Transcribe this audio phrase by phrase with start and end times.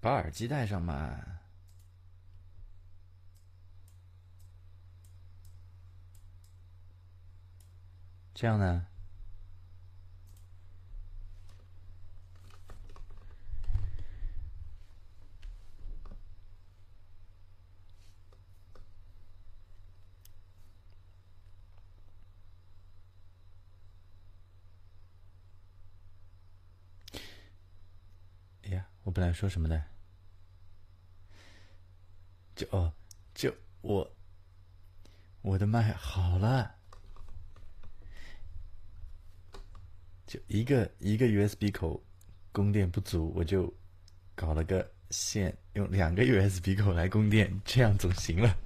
[0.00, 1.24] 把耳机带上嘛。
[8.34, 8.86] 这样呢？
[28.62, 29.82] 哎呀，我本来说什么的？
[32.54, 32.92] 就哦，
[33.34, 34.08] 就我
[35.42, 36.72] 我的麦好了，
[40.24, 42.00] 就一个一个 USB 口
[42.52, 43.74] 供电不足，我就
[44.36, 48.56] 搞了个线，用两个 USB 口来供电，这样总行了。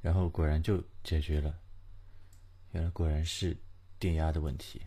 [0.00, 1.58] 然果然就解决了，
[2.72, 3.56] 原来果然是
[3.98, 4.82] 电压的问题。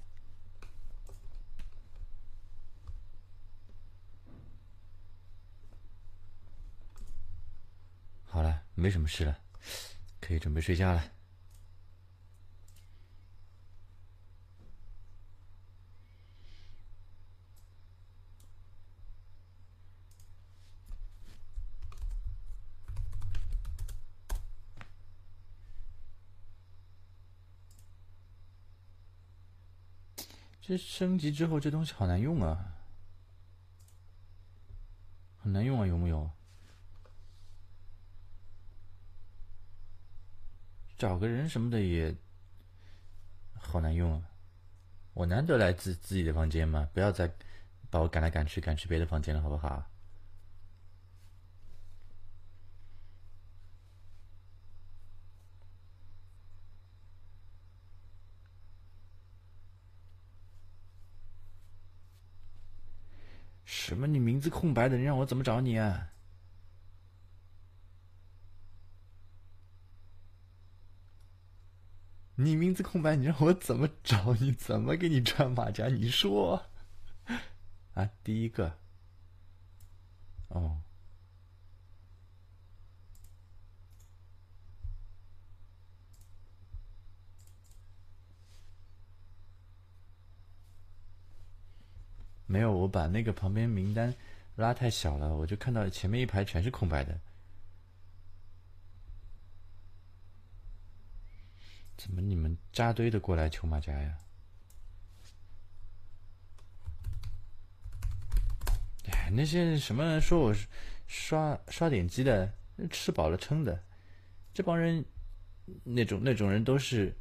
[8.26, 9.38] 好了，没什么事了，
[10.22, 11.04] 可以准备睡觉了。
[30.72, 32.78] 这升级之后，这东西好难用啊，
[35.38, 36.32] 很难用啊，有木有？
[40.98, 42.16] 找个人什么的也
[43.54, 44.30] 好难用啊！
[45.14, 47.30] 我难得来自自己的房间嘛，不要再
[47.90, 49.91] 把我赶来赶去，赶去别的房间了，好不好？
[63.84, 64.06] 什么？
[64.06, 66.10] 你名字空白的，你让我怎么找你啊？
[72.36, 74.52] 你名字空白，你让我怎么找你？
[74.52, 75.88] 怎么给你穿马甲？
[75.88, 76.68] 你说？
[77.96, 78.78] 啊，第一个。
[80.50, 80.84] 哦。
[92.52, 94.14] 没有，我把那个旁边名单
[94.58, 97.18] 拉太小了，我就看到前面一排全是空白的。
[101.96, 104.18] 怎么你们扎堆的过来求马甲呀？
[109.06, 110.54] 哎，那些什么说我
[111.08, 112.54] 刷刷点击的，
[112.90, 113.82] 吃饱了撑的，
[114.54, 115.06] 这帮人，
[115.86, 117.16] 那种那种人都是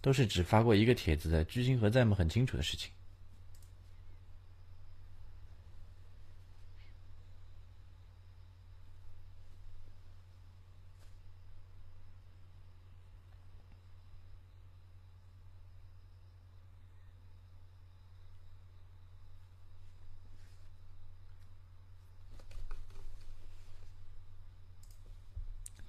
[0.00, 2.16] 都是只发过一个帖子的，居心何在嘛？
[2.16, 2.90] 很清楚的事情。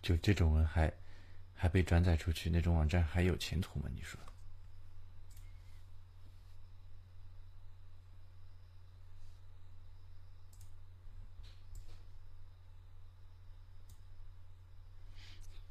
[0.05, 0.93] 就这种人还
[1.55, 3.89] 还被转载出去，那种网站还有前途吗？
[3.91, 4.19] 你说？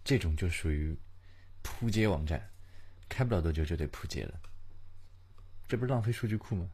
[0.03, 0.99] 这种就属于
[1.62, 2.51] 扑街网站，
[3.09, 4.41] 开不了多久就得扑街了，
[5.69, 6.69] 这不是浪费数据库吗？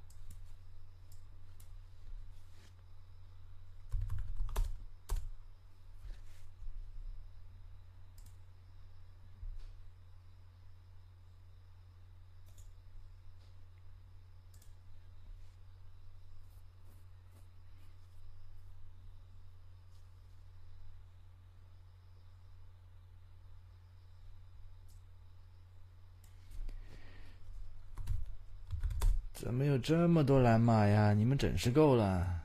[29.80, 31.12] 这么多蓝马呀？
[31.14, 32.40] 你们真是够了！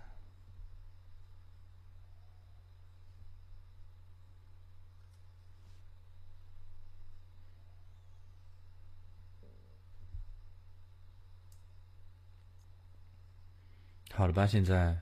[14.13, 14.97] 好了吧，现在。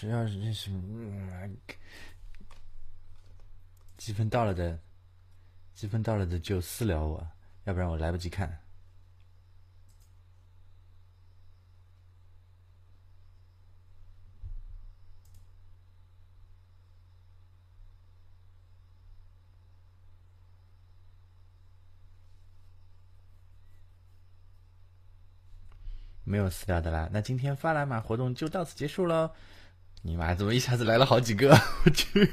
[0.00, 0.70] 谁要是认识
[3.98, 4.78] 积分到了的
[5.74, 7.28] 积分到了的就私聊我
[7.64, 8.58] 要不然我来不及看。
[26.24, 29.30] 没有私聊的啦那今天发来码活动就到此结束喽
[30.02, 31.50] 你妈怎么一下子来了好几个？
[31.84, 32.32] 我去！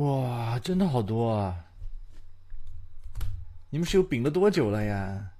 [0.00, 1.66] 哇，真的好多啊！
[3.70, 5.30] 你们是有饼了多久了呀？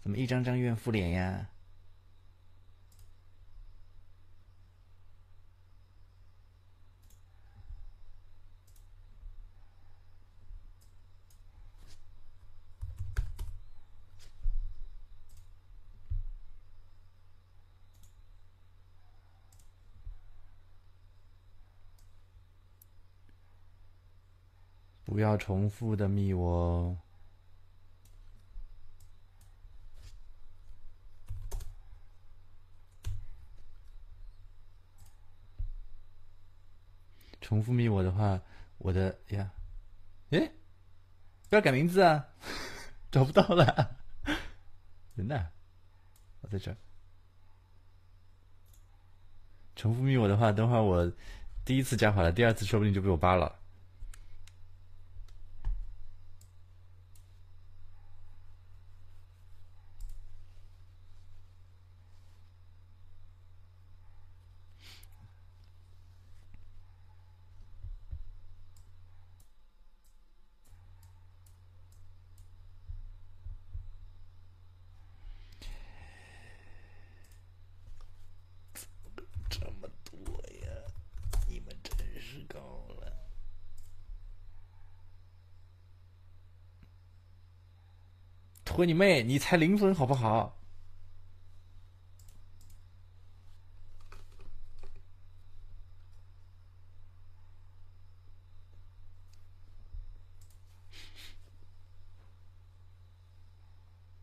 [0.00, 1.48] 怎么一张张怨妇脸呀？
[25.16, 26.98] 不要重复的密我哦。
[37.40, 38.38] 重复密我的话，
[38.76, 39.50] 我的呀，
[40.32, 40.52] 诶，
[41.48, 42.28] 不要改名字啊，
[43.10, 43.96] 找不到了，
[45.16, 45.48] 人呢？
[46.42, 46.76] 我在这儿。
[49.76, 51.10] 重复密我的话，等会儿我
[51.64, 53.60] 第一次加好了，第二次说不定就被我扒了。
[88.76, 89.22] 滚你妹！
[89.22, 90.54] 你才零分好不好？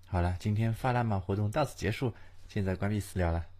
[0.05, 2.13] 好了，今天发烂马活动到此结束，
[2.47, 3.52] 现在关闭私聊了。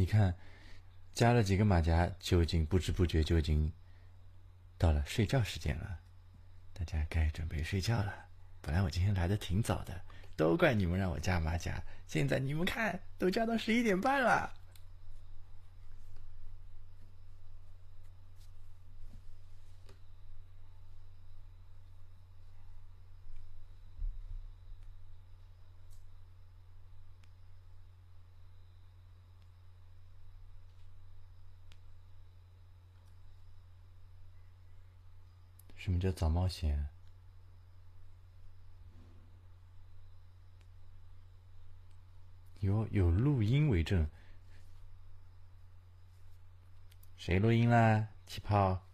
[0.00, 0.34] 你看，
[1.12, 3.70] 加了几个马甲，就已经不知不觉就已经
[4.78, 5.98] 到了睡觉时间了，
[6.72, 8.10] 大家该准备睡觉了。
[8.62, 10.00] 本来我今天来的挺早的，
[10.36, 14.50] 都怪你们让我加马甲，现在你们看，都加到十一点半了。
[35.80, 36.88] 什么叫早冒险？
[42.58, 44.06] 有有录音为证，
[47.16, 48.08] 谁录音啦？
[48.26, 48.86] 气泡，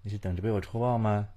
[0.00, 1.28] 你是等着被我抽爆吗？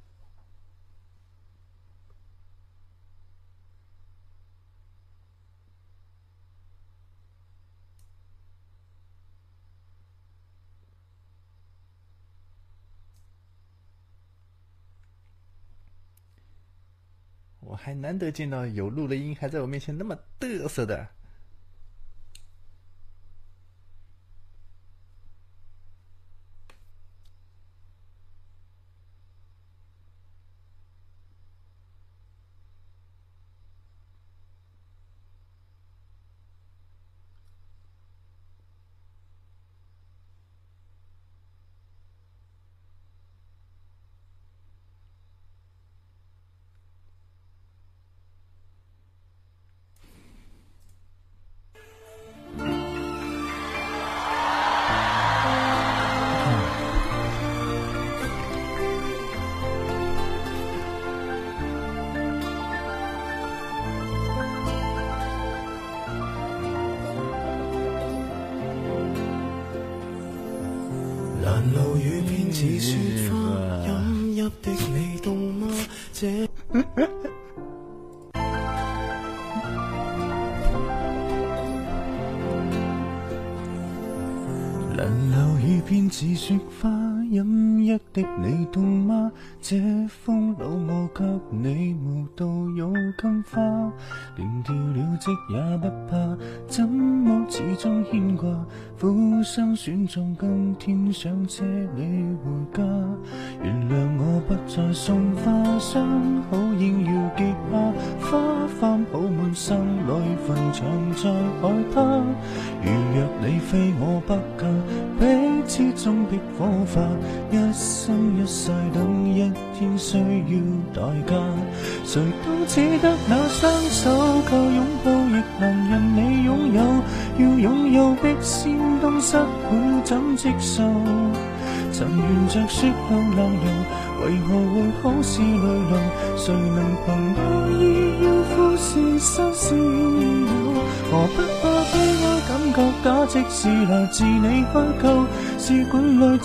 [17.77, 21.07] 还难得见到有录了音还在我面前那么嘚瑟的。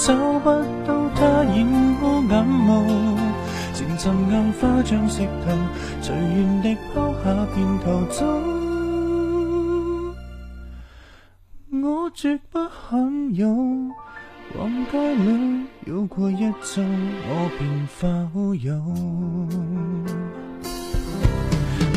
[0.05, 0.51] 找不
[0.85, 1.55] 到它染
[2.03, 2.69] 污眼眸，
[3.73, 5.57] 前尘硬化像石头，
[6.01, 8.27] 随缘地抛下便逃走。
[11.85, 13.47] 我绝不罕有，
[14.59, 18.75] 往街里绕过一周，我便化乌有。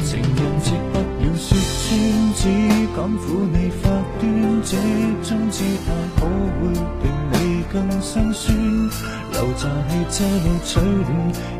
[0.03, 1.89] 情人节不要说穿，
[2.35, 2.43] 只
[2.95, 4.77] 敢抚你发端，这
[5.27, 6.21] 种姿态好
[6.61, 6.69] 會
[7.01, 7.11] 令
[7.75, 8.55] 更心酸。
[9.33, 9.67] 留在
[10.09, 11.11] 车里取暖，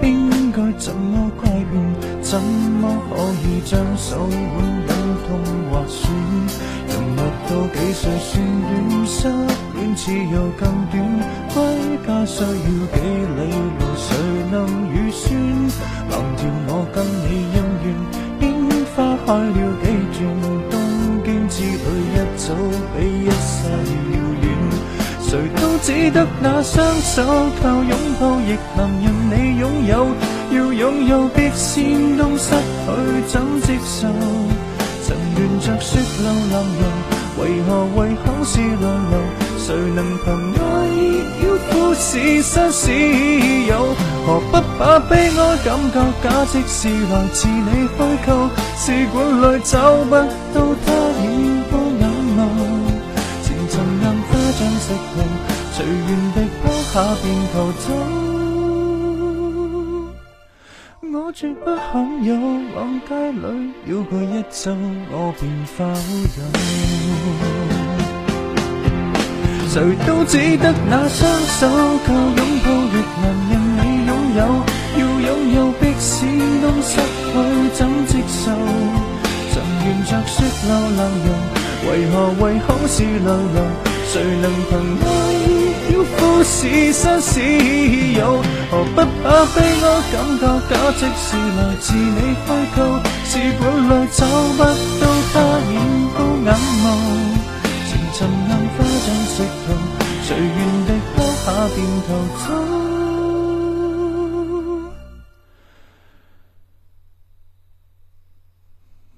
[0.01, 1.74] 应该怎麼規勸？
[2.22, 3.12] 怎么可
[3.43, 4.57] 以将手腕
[4.88, 4.89] 忍
[5.27, 5.27] 痛
[5.69, 6.00] 划损？
[6.88, 7.19] 人活
[7.50, 8.31] 到几岁算
[8.63, 8.72] 短？
[9.05, 9.17] 失
[9.75, 10.95] 恋似又更短，
[11.53, 11.55] 归
[12.07, 12.95] 家需要几
[13.36, 13.39] 里
[13.77, 14.07] 路，谁
[14.51, 14.55] 能
[14.93, 15.36] 预算？
[16.10, 17.86] 橫掂我跟你姻緣。
[18.95, 20.24] 花开了几转？
[20.72, 20.74] 东
[21.25, 22.45] 京之旅一早
[22.95, 22.95] 比
[23.25, 23.60] 一世
[25.36, 25.50] 谁。
[25.62, 27.24] 都只得那雙手，
[27.62, 30.15] 靠擁抱亦能任你擁有。
[30.51, 32.88] 要擁有必先當失去，
[33.27, 34.08] 怎接受？
[35.04, 39.13] 曾沿着雪路浪遊，為何為好事來留？
[39.58, 40.25] 誰能憑
[40.62, 40.98] 愛意
[41.44, 43.96] 要富士山私有？
[44.25, 48.50] 何不把悲哀感覺假设是來自你虛構？
[48.77, 50.12] 試管裏找不
[50.54, 50.88] 到它
[56.96, 57.92] 地拋下便逃走。
[61.14, 62.34] 我绝不罕有，
[62.74, 63.44] 往街里
[63.86, 64.74] 绕过一周，
[65.12, 66.40] 我便否有。
[69.68, 69.75] 谁
[70.08, 71.68] 都只得那双手，
[72.08, 74.40] 靠拥抱亦能任你拥有。
[74.96, 76.16] 要拥有迫使
[76.62, 77.36] 都失去，
[77.74, 78.44] 怎接受？
[79.52, 80.34] 曾沿着雪
[80.66, 81.28] 路浪遊，
[81.92, 83.60] 為何为好事流流？
[84.08, 84.72] 谁能凭
[85.04, 85.08] 爱
[85.96, 88.44] 意要富士山私有？
[88.70, 92.78] 何不把悲哀感觉假即是来自你虛構？
[93.25, 94.60] 試管裏找不
[95.00, 95.72] 到它染
[96.12, 96.48] 污眼
[96.84, 96.86] 眸。
[98.18, 99.36] 沉硬化像石
[99.68, 99.68] 头，
[100.24, 102.10] 随缘地抛下便逃
[102.40, 102.48] 走。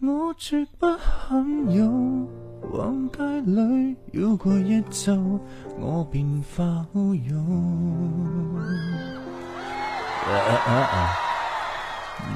[0.01, 1.27] 我绝不罕
[1.71, 1.79] 有，
[2.71, 5.39] 往街裏繞過一周，
[5.79, 7.35] 我便化乌有。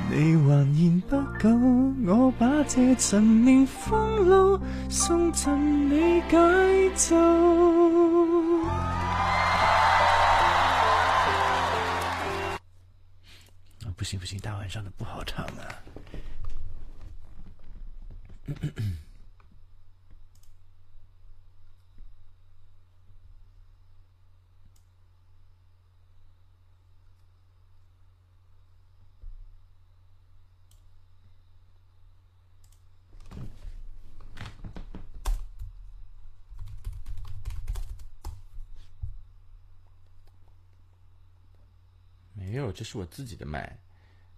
[0.10, 4.60] 你还嫌不夠，我把這陳年風流
[4.90, 6.38] 送赠你解
[6.96, 7.16] 咒。
[13.98, 15.62] 不行不行，大晚上的不好唱啊！
[42.42, 43.78] 没有，这是我自己的麦，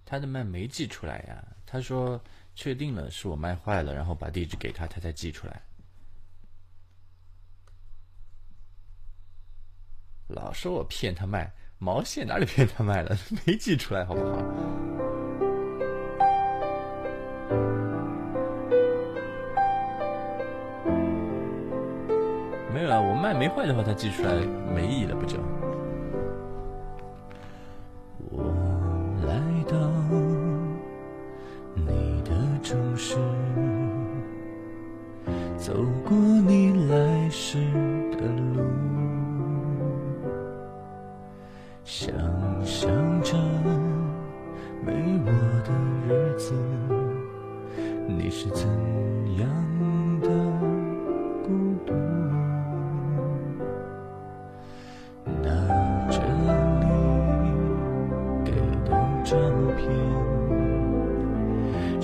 [0.04, 1.42] 他的麦没寄出来呀。
[1.66, 2.22] 他说
[2.54, 5.62] 确定了是我麦坏了，然后把地址给他，他才寄出来。
[10.28, 13.18] 老说我骗他麦，毛线哪里骗他麦了？
[13.48, 14.38] 没寄出来，好不好？
[22.74, 24.34] 没有啊，我麦没坏的话，他寄出来
[24.76, 25.40] 没意义了，不就？
[32.74, 33.18] 城市，
[35.56, 35.72] 走
[36.04, 37.60] 过你来时
[38.14, 38.26] 的
[38.56, 38.64] 路，
[41.84, 42.12] 想
[42.66, 42.90] 象
[43.22, 43.38] 着
[44.84, 44.92] 没
[45.24, 45.30] 我
[45.64, 45.72] 的
[46.08, 46.52] 日子，
[48.08, 48.68] 你是怎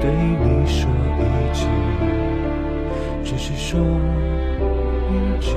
[0.00, 1.22] 对你说一
[1.54, 1.66] 句，
[3.24, 3.80] 只是说
[5.10, 5.56] 一句。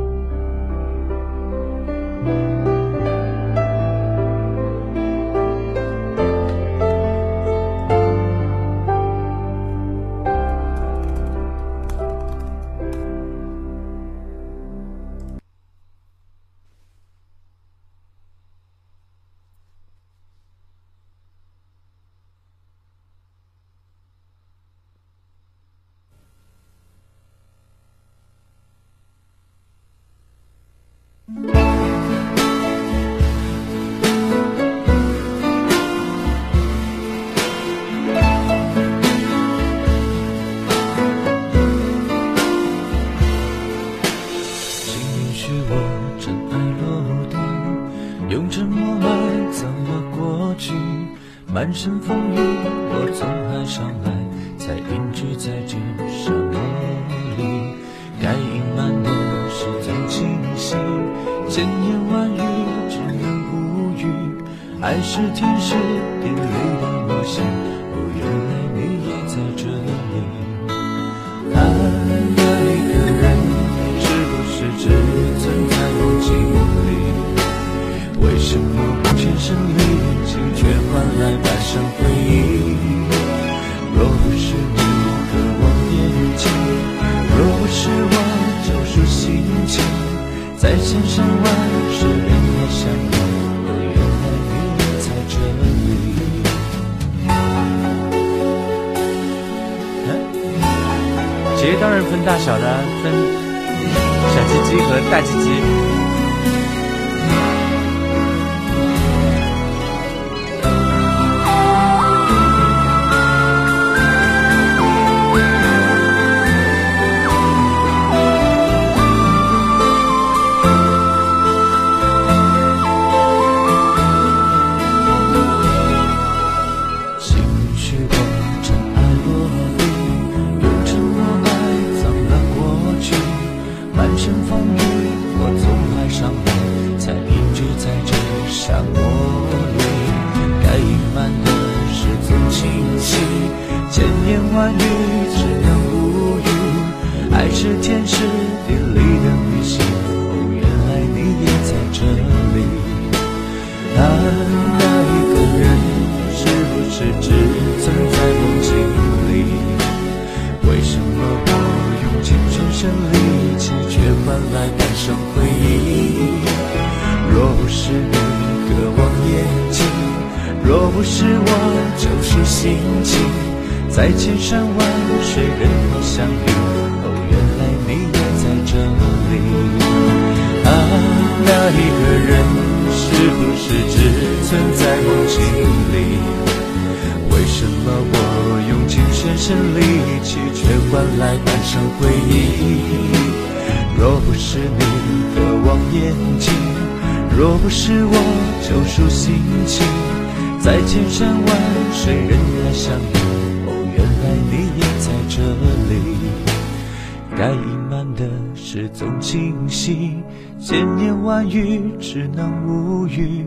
[208.93, 210.21] 总清晰，
[210.59, 213.45] 千言万语只能无语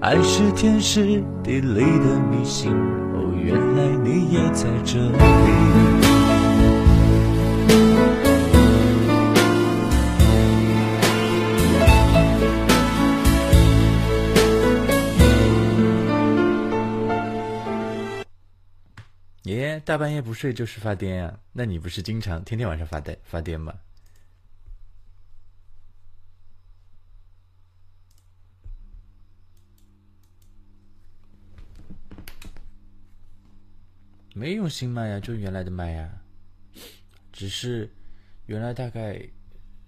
[0.00, 5.16] 爱是天时地利的迷信，哦，原来你也在这里。
[19.44, 21.32] 耶，大半夜不睡就是发癫啊？
[21.52, 23.72] 那你不是经常天天晚上发呆发癫吗？
[34.38, 36.20] 没用新麦呀，就原来的麦呀，
[37.32, 37.90] 只是
[38.44, 39.18] 原来大概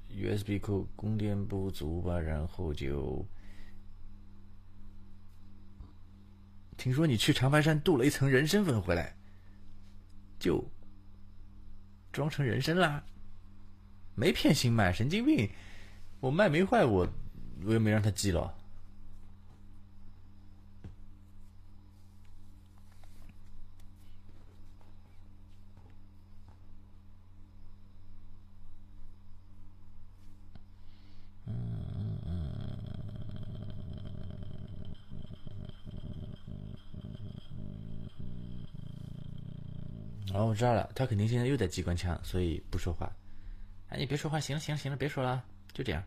[0.08, 3.22] USB 口供电不足吧，然后就
[6.78, 9.14] 听说你去长白山镀了一层人参粉回来，
[10.38, 10.66] 就
[12.10, 13.04] 装成人参啦，
[14.14, 15.46] 没骗新麦，神经病！
[16.20, 17.06] 我麦没坏，我
[17.66, 18.57] 我又没让他寄了。
[40.34, 43.10] 哦，我知道了，他肯定现在又在机关枪，所以不说话。
[43.88, 46.04] 哎，你别说话，行了，行了，行了，别说了，就这样。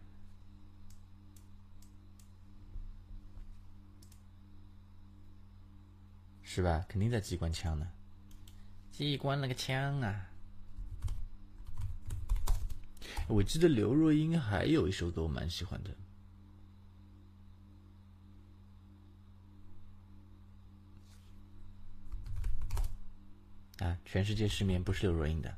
[6.44, 6.86] 是吧？
[6.90, 7.88] 肯定在机关枪呢。
[8.92, 10.30] 机关那个枪啊！
[13.28, 15.90] 我记得刘若英还有一首歌我蛮喜欢的。
[24.12, 25.56] 全世界失眠不是刘若英的。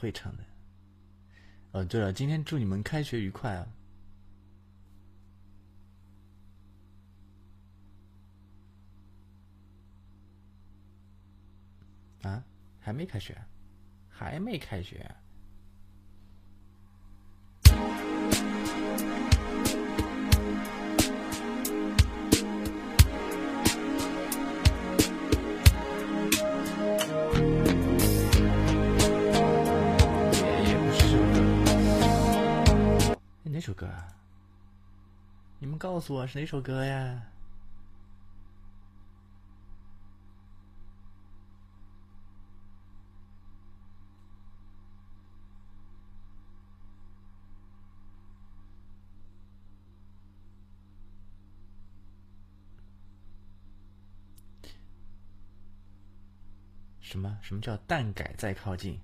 [0.00, 0.44] 会唱的。
[1.72, 3.68] 哦，对了，今天祝你们开学愉快啊！
[12.22, 12.44] 啊，
[12.80, 13.36] 还没开学，
[14.08, 15.14] 还没开学。
[33.60, 33.86] 这首歌
[35.58, 37.22] 你们告诉我是哪首歌呀？
[57.02, 57.38] 什么？
[57.42, 58.98] 什么叫淡改再靠近？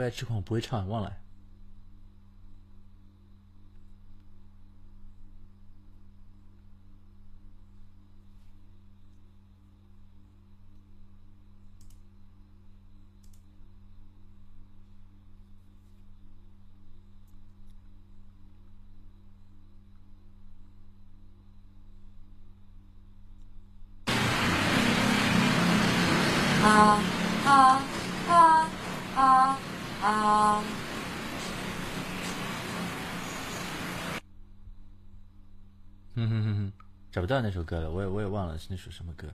[0.00, 1.14] 不爱吃孔不会唱忘了
[37.30, 39.28] 知道那首歌了我也我也忘了是那首什么歌。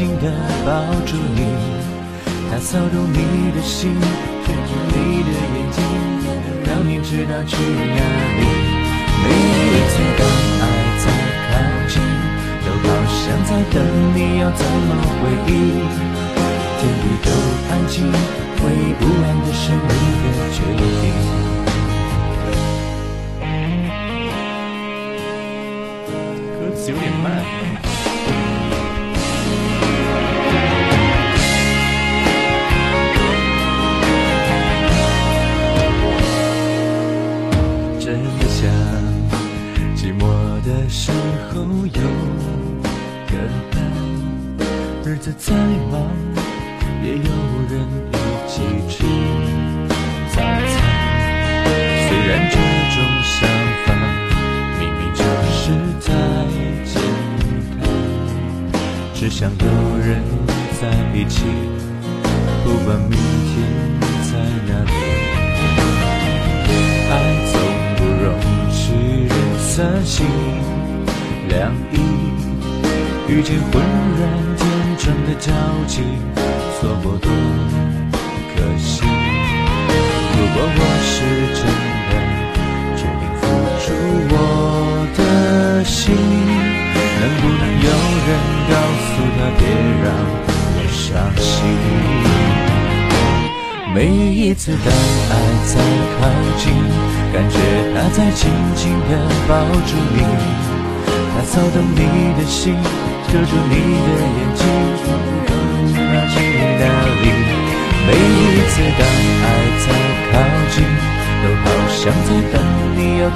[0.00, 0.49] 新的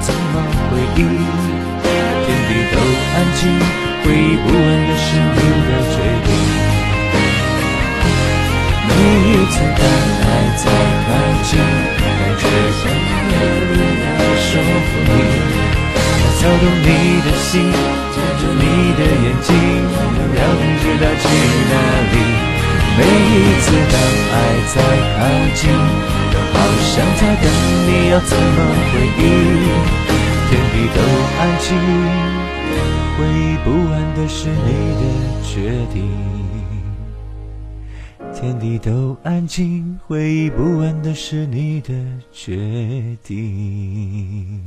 [0.01, 0.35] 怎么
[0.69, 1.03] 回忆？
[2.25, 2.75] 天地都
[3.13, 3.41] 安静，
[4.03, 6.29] 回忆不完的是你的决定。
[8.87, 8.91] 每
[9.27, 9.81] 一次当
[10.21, 10.27] 爱
[10.57, 10.63] 在
[11.05, 11.07] 靠
[11.43, 11.49] 近，
[11.99, 12.03] 感
[12.39, 12.43] 觉
[12.79, 12.83] 像
[13.31, 13.35] 有
[13.71, 15.11] 人要守护你，
[16.39, 16.87] 操撬动你
[17.25, 17.51] 的心，
[18.13, 19.49] 牵着你的眼睛，
[20.35, 21.23] 让你知道去
[21.71, 21.73] 哪
[22.11, 22.13] 里。
[22.97, 23.95] 每一次当
[24.31, 24.33] 爱
[24.73, 24.75] 在
[25.17, 25.19] 靠
[25.55, 26.14] 近。
[26.53, 27.43] 好像在等
[27.87, 28.57] 你，要怎么
[28.91, 29.23] 回应？
[30.47, 30.97] 天地都
[31.39, 31.67] 安静，
[33.17, 34.69] 回忆不安的是你
[35.01, 35.03] 的
[35.43, 35.53] 决
[35.93, 35.95] 定。
[38.33, 41.93] 天地都安静，回忆不安的是你的
[42.31, 42.57] 决
[43.23, 44.61] 定。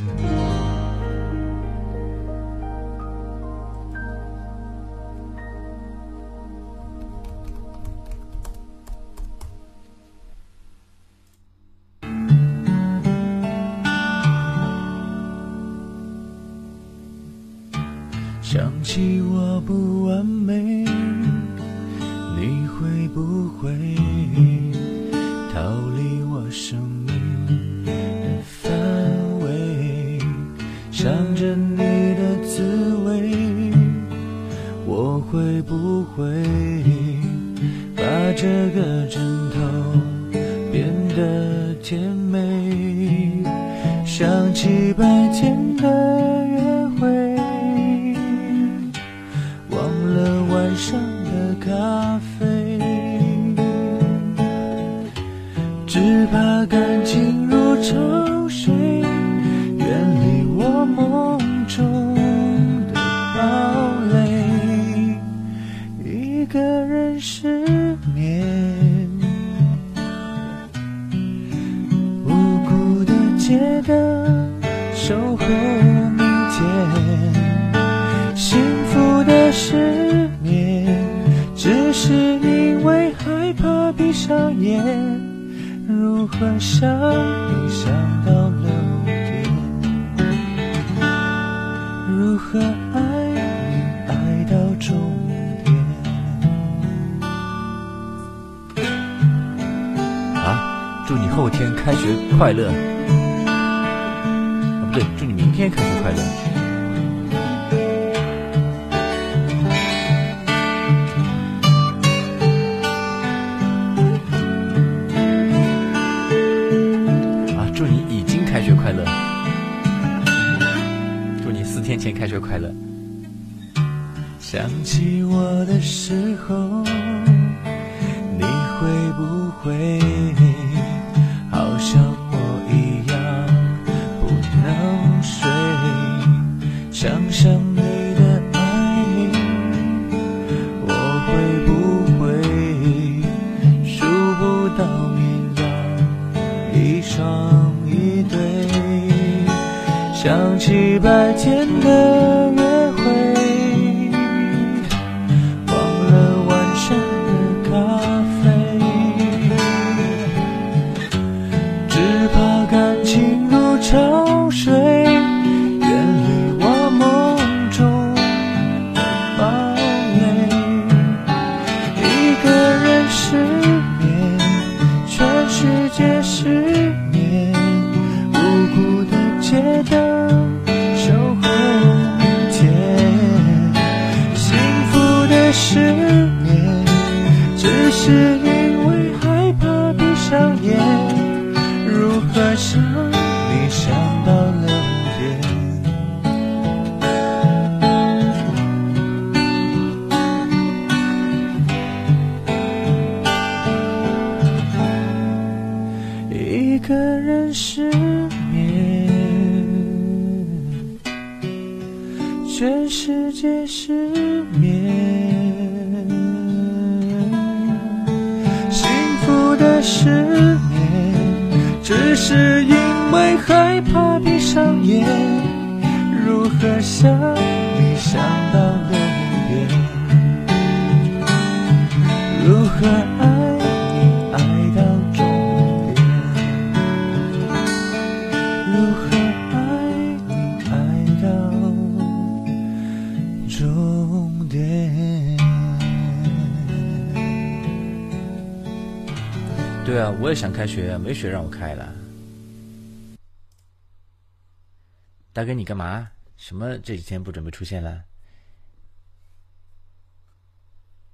[255.48, 256.12] 哥你干嘛？
[256.36, 258.04] 什么这几天不准备出现了？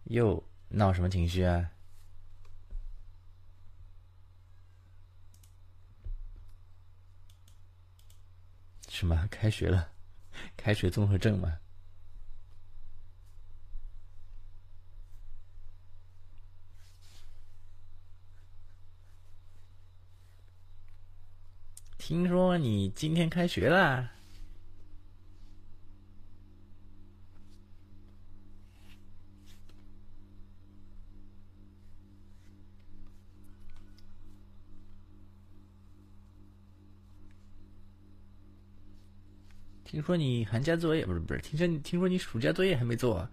[0.06, 1.70] 又闹什么情绪啊？
[8.88, 9.28] 什么？
[9.30, 9.92] 开学了？
[10.58, 11.60] 开学综合症吗？
[21.96, 24.13] 听说你今天开学啦？
[39.94, 41.40] 听说你寒假作业不是不是？
[41.40, 43.28] 听说你听说你暑假作业还没做，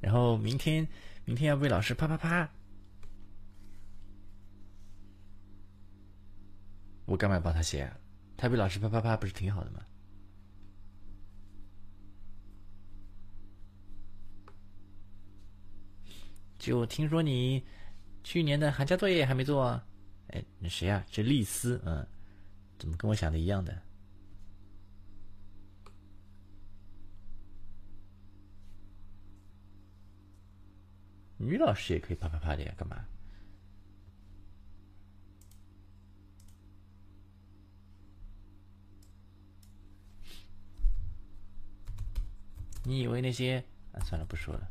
[0.00, 0.88] 然后明天
[1.26, 2.50] 明天要被老师啪啪啪。
[7.04, 7.94] 我干嘛要帮他写啊？
[8.38, 9.84] 他被老师啪啪啪不是挺好的吗？
[16.58, 17.62] 就听说你
[18.24, 19.86] 去年的寒假作业还没做啊？
[20.28, 21.04] 哎，那谁啊？
[21.10, 22.08] 这丽丝，嗯，
[22.78, 23.82] 怎么跟我想的一样的？
[31.38, 33.04] 女老师也可以啪啪啪的呀，干嘛？
[42.84, 43.64] 你以为那些……
[43.92, 44.70] 啊，算了，不说了。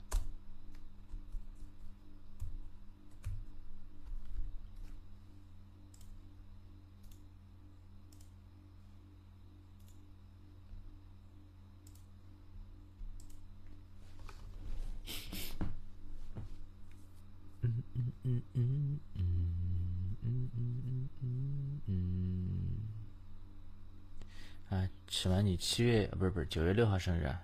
[25.68, 27.42] 七月不是不是九月六号生日啊？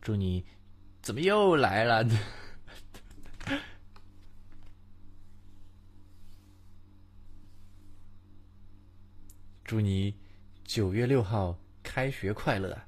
[0.00, 0.46] 祝你
[1.02, 2.04] 怎么又来了？
[9.64, 10.16] 祝你
[10.62, 12.80] 九月六号开学快乐！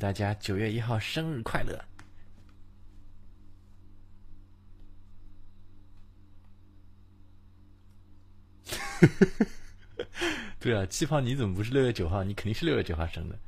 [0.00, 1.84] 大家九月一号生日快乐！
[10.58, 12.24] 对啊，气泡你怎么不是六月九号？
[12.24, 13.38] 你肯定是六月九号生的。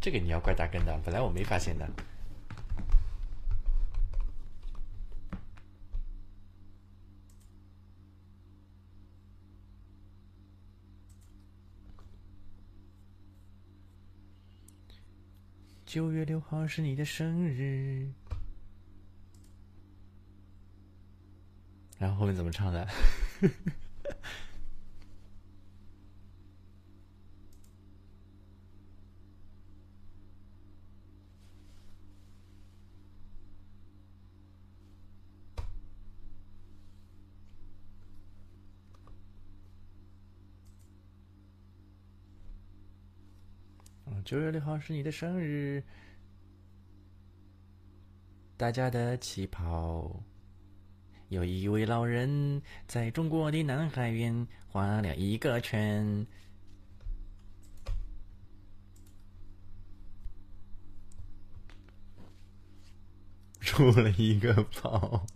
[0.00, 2.11] 这个你要怪大根的，本来我没发现的。
[15.92, 18.08] 九月六号是你的生日，
[21.98, 22.88] 然后后面怎么唱的？
[44.24, 45.82] 九月六号是你的生日，
[48.56, 50.22] 大家的气泡。
[51.28, 56.24] 有一位老人在中国的南海边画了一个圈，
[63.60, 65.26] 出了一个泡。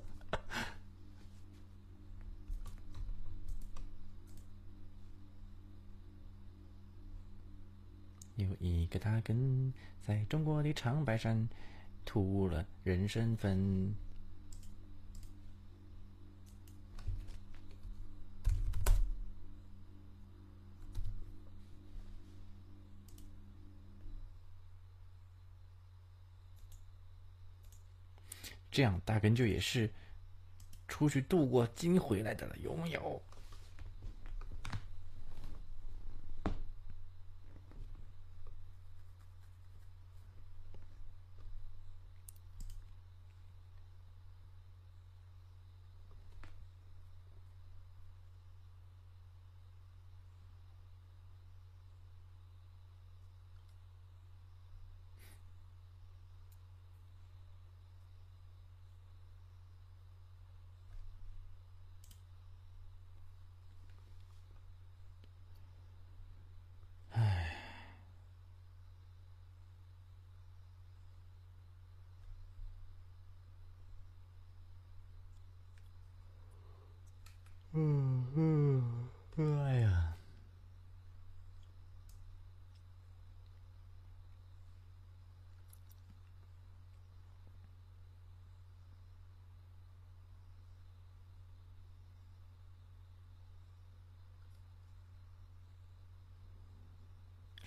[8.36, 11.48] 有一个大根在中国的长白山
[12.04, 13.94] 吐了人参粉，
[28.70, 29.90] 这样大根就也是
[30.86, 33.22] 出去度过金回来的了，有没有？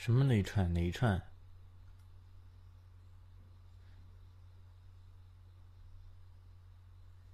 [0.10, 1.22] 什么那一串哪一串？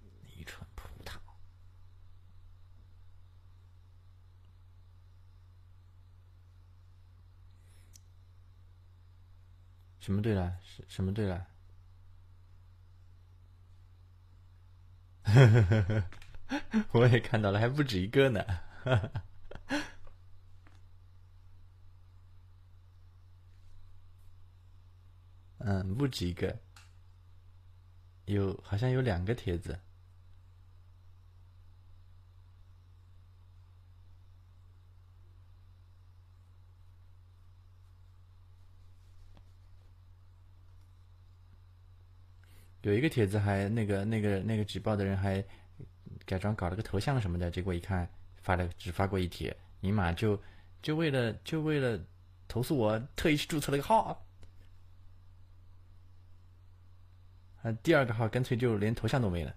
[0.02, 1.18] 哪一串葡萄？
[10.00, 10.60] 什么对了？
[10.62, 11.48] 什什么对了？
[16.92, 18.44] 我也看到了，还不止一个呢。
[25.68, 26.56] 嗯，不止一个，
[28.26, 29.80] 有好像有两个帖子。
[42.82, 45.44] 有一个帖子还那个那个那个举报的人还
[46.26, 50.40] 改装搞了个头像什么的，结果一看发了只发过一帖，尼玛就
[50.84, 52.00] 就为了就为了
[52.48, 54.25] 投诉我，特意去注册了个号。
[57.66, 59.56] 啊，第二个号干脆就连头像都没了。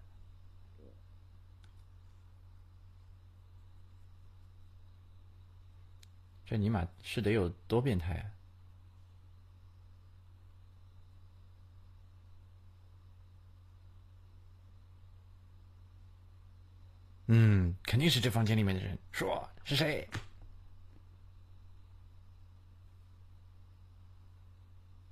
[6.46, 8.32] 这尼玛是得有多变态啊！
[17.26, 18.98] 嗯，肯定是这房间里面的人。
[19.12, 20.09] 说是谁？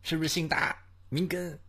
[0.00, 1.60] 是不是姓大名根？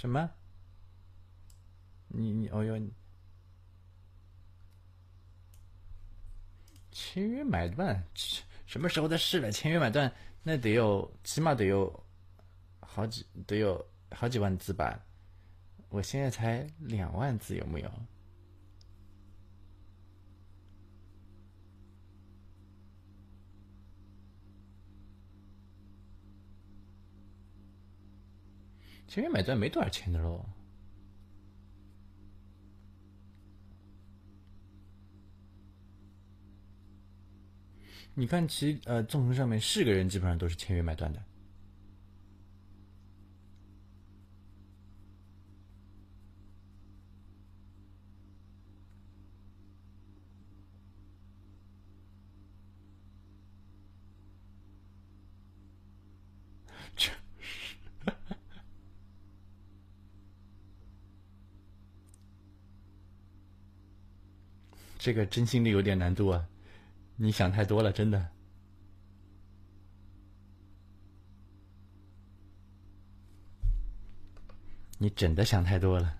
[0.00, 0.30] 什么？
[2.08, 2.80] 你你哦哟！
[6.90, 8.02] 签约买断？
[8.64, 9.52] 什么时候的事了？
[9.52, 10.10] 签约买断
[10.42, 12.02] 那得有，起码得有
[12.80, 14.98] 好几，得有好几万字吧？
[15.90, 17.92] 我现在才两万字，有没有？
[29.10, 30.46] 签约买断没多少钱的喽。
[38.14, 41.20] 你看其呃纵横上面是个人基本上都是签约买断的。
[65.00, 66.46] 这个真心的有点难度啊！
[67.16, 68.28] 你想太多了，真的。
[74.98, 76.19] 你真的想太多了。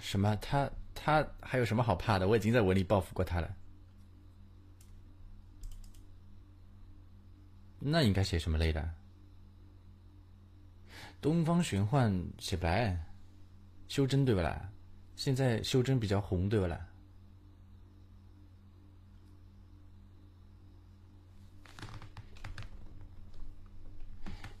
[0.00, 0.36] 什么？
[0.36, 2.26] 他他还有什么好怕的？
[2.26, 3.56] 我已经在文里报复过他了。
[7.80, 8.94] 那应该写什么类的？
[11.20, 13.04] 东方玄幻写不来，
[13.88, 14.70] 修真对不啦？
[15.16, 16.88] 现在修真比较红对不啦？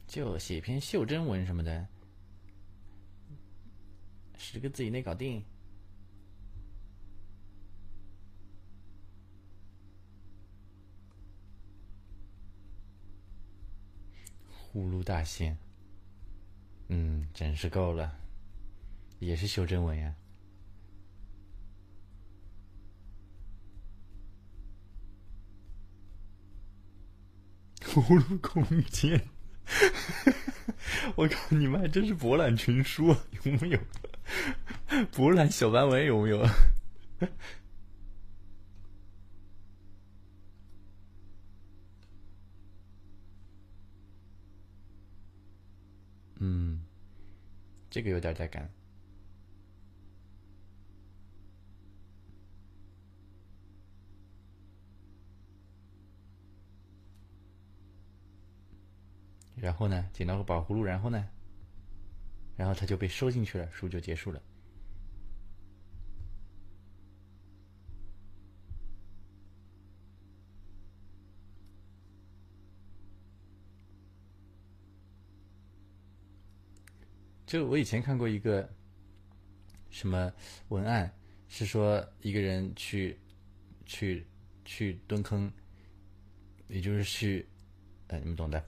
[0.06, 1.86] 就写篇袖珍文什么的，
[4.38, 5.44] 十个字以内搞定。
[14.70, 15.58] 呼噜大仙，
[16.88, 18.16] 嗯，真是够了，
[19.18, 20.14] 也是修真文呀。
[27.94, 29.28] 呼噜空间，
[31.16, 33.80] 我靠，你们还真是博览群书，有没有？
[35.12, 36.46] 博览小白文有没有？
[46.40, 46.82] 嗯，
[47.90, 48.70] 这个有点带感。
[59.56, 61.28] 然后呢，捡到个宝葫芦，然后呢，
[62.58, 64.42] 然后他就被收进去了，书就结束了。
[77.46, 78.68] 就我以前看过一个
[79.88, 80.30] 什么
[80.68, 81.10] 文案，
[81.46, 83.16] 是说一个人去
[83.86, 84.26] 去
[84.64, 85.50] 去蹲坑，
[86.66, 87.48] 也就是去，
[88.08, 88.62] 呃，你们懂的。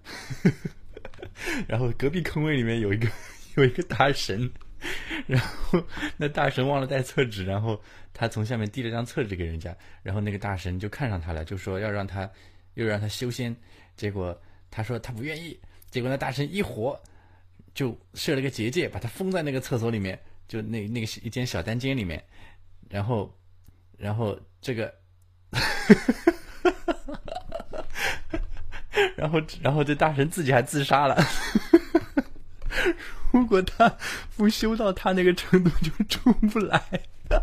[1.66, 3.06] 然后隔壁坑位里面有一个
[3.62, 4.50] 有一个大神，
[5.26, 5.82] 然后
[6.16, 7.80] 那大神忘了带厕纸，然后
[8.12, 12.30] 他从下面递了张厕纸给人家，然后那个大神就看上他了，就说要让他
[12.74, 13.54] 又让他修仙，
[13.96, 14.38] 结果
[14.70, 15.58] 他说他不愿意，
[15.90, 16.98] 结果那大神一火
[17.74, 22.22] 就设了个结界，把他封在那个厕所里面，就那那个一间小单间里面，
[22.88, 23.32] 然后
[23.96, 24.92] 然后这个。
[29.16, 31.14] 然后，然后这大神自己还自杀了。
[33.32, 33.96] 如果他
[34.36, 36.82] 不修到他那个程度，就出不来。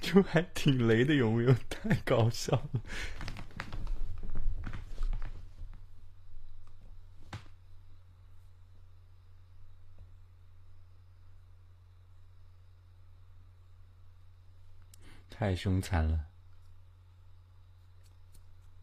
[0.00, 1.54] 就还挺雷的，有没有？
[1.68, 2.80] 太搞笑了。
[15.40, 16.26] 太凶残了，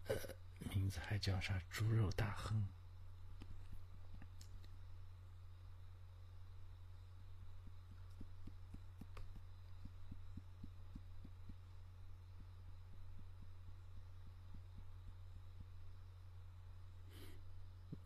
[0.08, 0.16] 呃，
[0.74, 1.62] 名字还叫啥？
[1.70, 2.68] 猪肉大亨。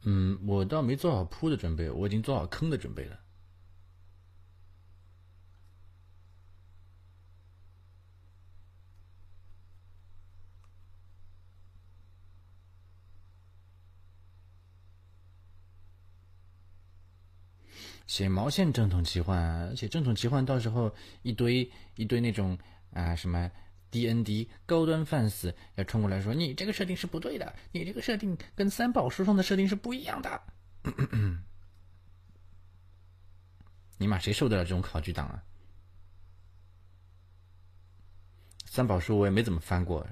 [0.01, 3.20] 嗯，我倒没做好铺的准备，我已经做好坑的准备了。
[18.11, 19.39] 写毛线正统奇幻，
[19.69, 22.57] 而且正统奇幻到时候一堆一堆那种
[22.91, 23.49] 啊什么
[23.89, 30.41] D N D 高端 fans 要冲过来说你这个设定是不对的，你这个设定跟三宝书上的设定是不一样的。
[33.97, 35.41] 你妈谁受得了这种考据党啊？
[38.65, 40.05] 三宝书我也没怎么翻过。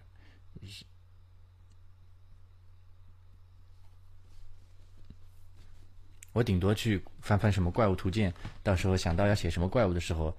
[6.31, 10.35] 我顶多去翻翻什么怪物图鉴，到时候想到要写什么怪物的时候，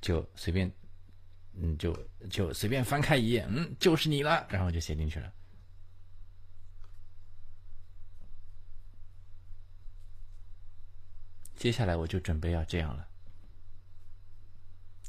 [0.00, 0.70] 就随便，
[1.54, 1.96] 嗯，就
[2.30, 5.32] 就随便翻开一页，嗯，就是你了，然后就写进去了。
[11.56, 13.08] 接下来我就准备要这样了，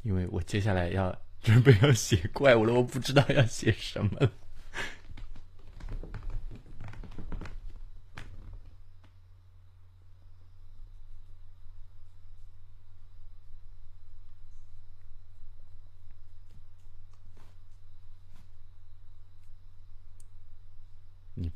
[0.04, 4.32] 因为我接下来要准备要写怪物了，我不知道要写什么。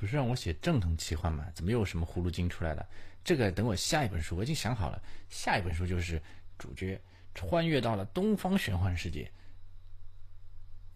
[0.07, 1.45] 是让我写正统奇幻吗？
[1.53, 2.87] 怎么又有什么葫芦精出来了？
[3.23, 6.21] 这个等我下一本书，我已经想好了，下一本书就是
[6.57, 6.99] 主角
[7.35, 9.29] 穿越到了东方玄幻世界。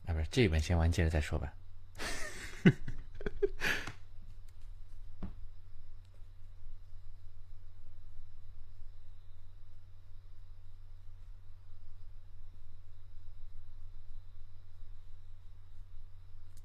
[0.06, 1.54] 啊，不是这一本先完结了再说吧。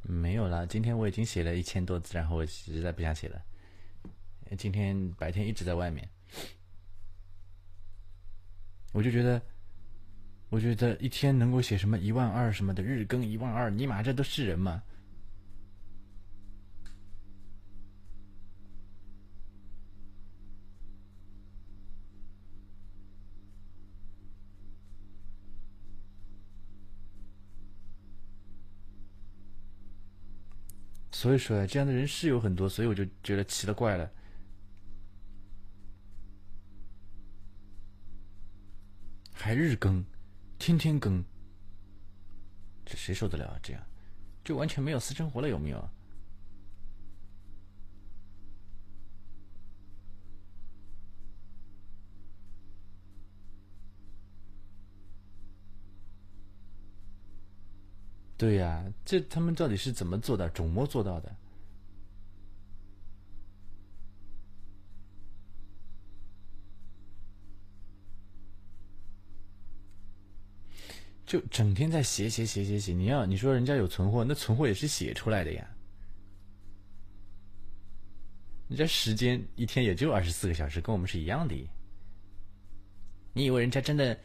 [0.08, 3.40] 没有了，今天我已经写了一千多字，然后我实在不想写了。
[4.56, 6.08] 今天白天一直在外面，
[8.92, 9.40] 我就觉得，
[10.50, 14.82] 我觉得一天能够写什么一万二什么的，日更一万二，尼玛这都是人吗？
[31.16, 34.10] 所以说呀，这样的人是有很多，所以我就觉得奇了怪了。
[39.32, 40.04] 还日更，
[40.58, 41.24] 天天更，
[42.84, 43.58] 这谁受得了啊？
[43.62, 43.82] 这样，
[44.44, 45.88] 就完全没有私生活了，有没有？
[58.38, 61.34] 对呀，这他们到底是怎么做到、怎么做到的？
[71.24, 75.66] 就整天在写写写写写，你要你说人家有存货，那存货也是写出来的呀。
[78.68, 81.68] 人家时间一天也就二十四个小时，跟我们是一样的。
[83.32, 84.16] 你以为人家真的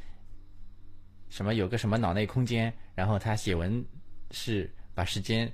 [1.30, 3.84] 什么有个什么脑内空间，然后他写文
[4.32, 5.52] 是把时间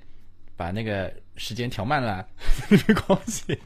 [0.56, 2.26] 把那个时间调慢了，
[2.70, 3.58] 没关系，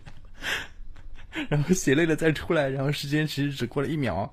[1.48, 4.32] 然后写累了再出来，然后时间其实只过了一秒。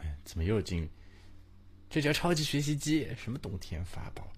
[0.00, 0.88] 哎，怎么又进？
[1.94, 4.28] 这叫超级学习机，什么冬天法宝？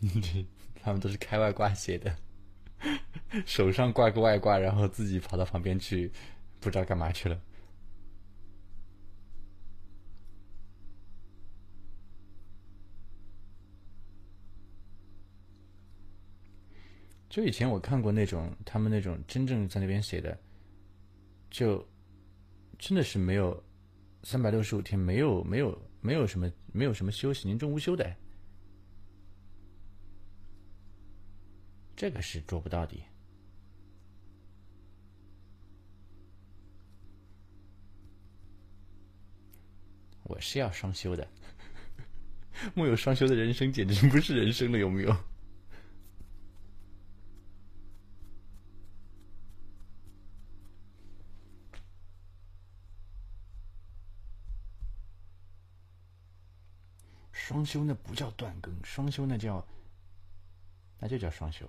[0.82, 2.16] 他们都是开外挂写的，
[3.44, 6.10] 手上挂个外挂，然后自己跑到旁边去，
[6.58, 7.38] 不知道干嘛去了。
[17.32, 20.38] 就以前我看过那种他们那种真正在那边写的，
[21.50, 21.82] 就
[22.78, 23.64] 真的是没有
[24.22, 28.14] 三百六十五天没有没有没有什么没有什么休息，年终无休的，
[31.96, 33.02] 这个是做不到的。
[40.24, 41.26] 我是要双休的，
[42.76, 45.31] 木有双休的人生简直不是人生了，有没有？
[57.44, 59.66] 双休那不叫断更，双休那叫，
[61.00, 61.68] 那就叫双休。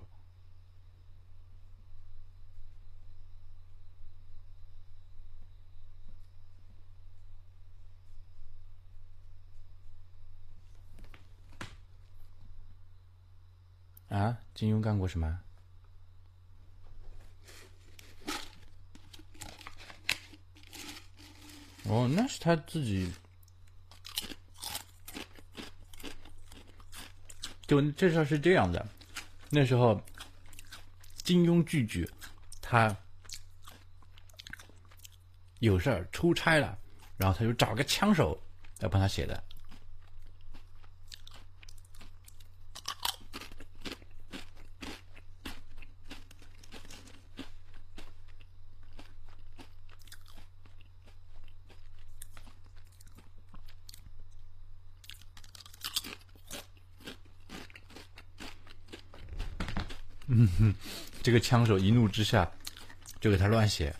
[14.08, 15.40] 啊，金庸干过什么？
[21.86, 23.12] 哦，那是他自己。
[27.66, 28.86] 就这事是这样的，
[29.50, 30.00] 那时候
[31.16, 32.08] 金庸拒绝，
[32.60, 32.94] 他
[35.60, 36.76] 有事儿出差了，
[37.16, 38.38] 然后他就找个枪手
[38.80, 39.42] 来帮他写的。
[60.36, 60.74] 嗯哼，
[61.22, 62.48] 这个枪手一怒之下
[63.20, 63.92] 就给他乱写。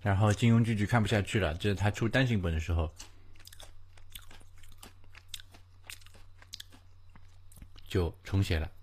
[0.00, 2.94] 然后金庸剧剧看不下去了，就是他出单行本的时候，
[7.88, 8.75] 就重写了。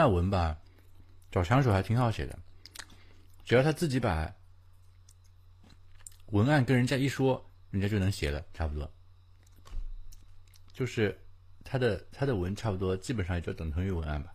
[0.00, 0.56] 那文吧，
[1.30, 2.38] 找枪手还挺好写的，
[3.44, 4.34] 只要他自己把
[6.28, 8.90] 文案跟人家一说，人家就能写了，差不多。
[10.72, 11.20] 就是
[11.62, 14.32] 他的他的文差不多，基本上也就等同于文案吧。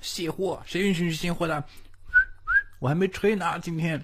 [0.00, 0.62] 卸货？
[0.66, 1.64] 谁允许你卸货的？
[2.78, 4.02] 我还没吹呢，今天。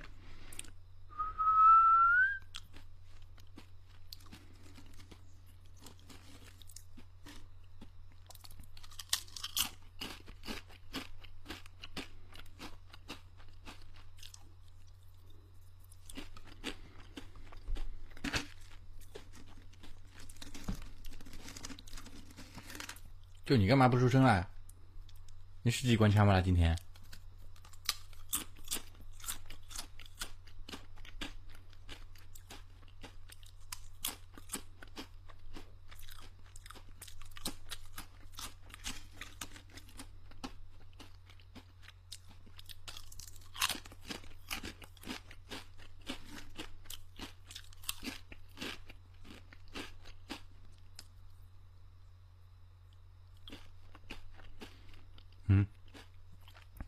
[23.46, 24.44] 就你干嘛不出声啊？
[25.66, 26.40] 你是几关枪吗？
[26.40, 26.76] 今天？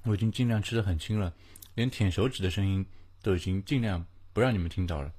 [0.05, 1.35] 我已经尽量吃的很轻了，
[1.75, 2.87] 连舔手指的声音
[3.23, 5.13] 都已经尽量不让你们听到了。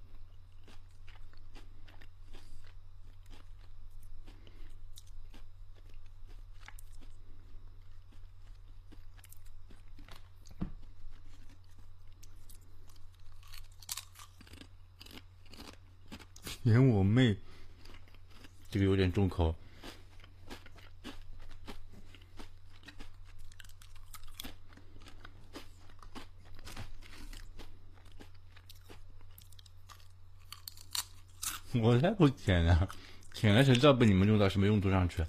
[16.63, 17.35] 连我妹，
[18.69, 19.53] 这个有点重口。
[31.81, 32.87] 我才不舔呢，
[33.33, 35.23] 舔了谁知道被你们用到什么用途上去？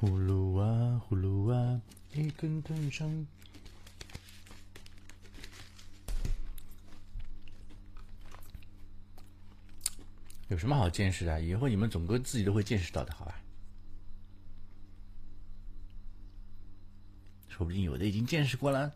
[0.00, 0.64] 葫芦娃，
[1.10, 1.78] 葫芦娃，
[2.14, 3.26] 一根藤上。
[10.48, 11.40] 有什么好见识的？
[11.40, 13.40] 以后你们总归自己都会见识到的，好吧？
[17.48, 18.92] 说不定有的已经见识过了。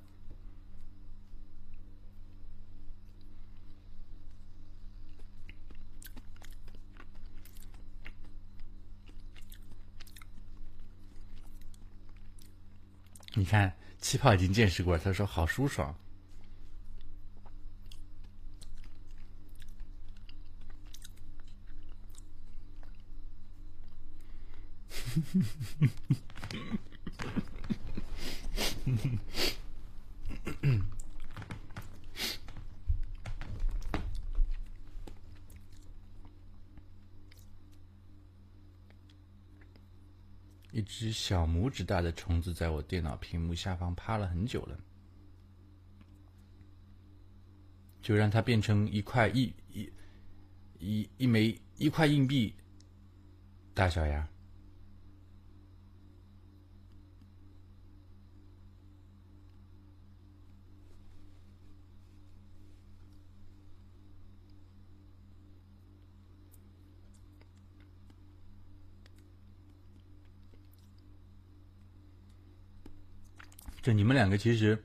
[13.32, 15.96] 你看，气泡已经见识过了，他说好舒爽。
[40.70, 44.78] 一只小拇指大的虫子在我电脑屏幕下方趴了很久了，
[48.02, 49.92] 就让它变成一块一一
[50.78, 52.54] 一一枚一块硬币
[53.72, 54.28] 大小呀。
[73.84, 74.82] 就你们两个其实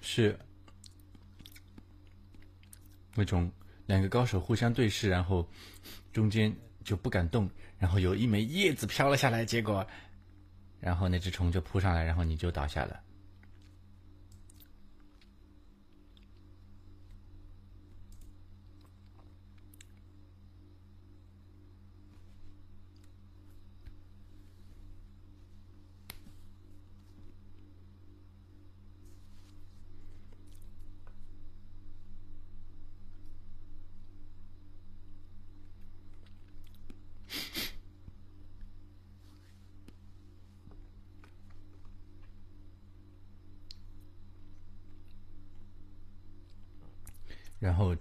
[0.00, 0.34] 是
[3.14, 3.52] 那种
[3.84, 5.46] 两个高手互相对视，然后
[6.14, 6.50] 中间
[6.82, 7.46] 就不敢动，
[7.78, 9.86] 然后有一枚叶子飘了下来，结果
[10.80, 12.98] 然后那只虫就扑上来，然后你就倒下了。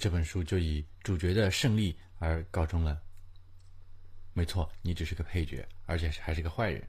[0.05, 3.01] 这本书就以主角的胜利而告终了。
[4.33, 6.87] 没错，你只是个配角，而且还是个坏人。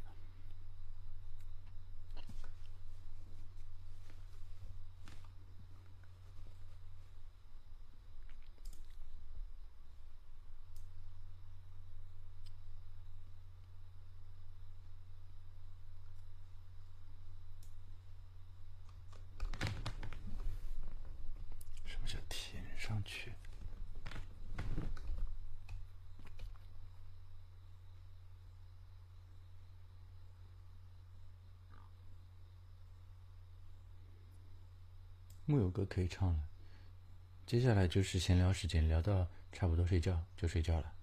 [21.87, 23.33] 什么叫填上去？
[35.49, 36.49] 木有歌可以唱了，
[37.45, 40.95] 接下来就是闲聊时间，聊到差不多睡觉就睡觉了。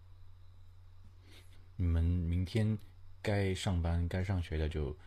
[1.75, 2.79] 你们明天
[3.21, 4.97] 该上班该上学的就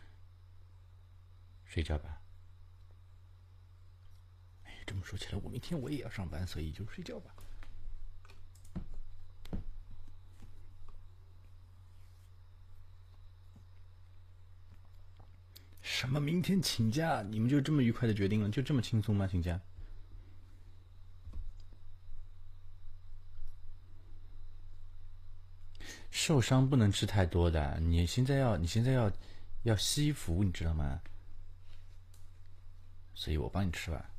[1.65, 2.21] 睡觉吧。
[4.63, 7.35] 哎，这么说起来，我明天我也要上班，所以就睡觉吧。
[15.97, 17.23] 什么明天请假？
[17.23, 18.47] 你们就这么愉快的决定了？
[18.51, 19.25] 就这么轻松吗？
[19.25, 19.59] 请假？
[26.11, 29.11] 受伤不能吃太多的，你现在要你现在要
[29.63, 31.01] 要吸服，你知道吗？
[33.15, 34.11] 所以我帮你吃吧。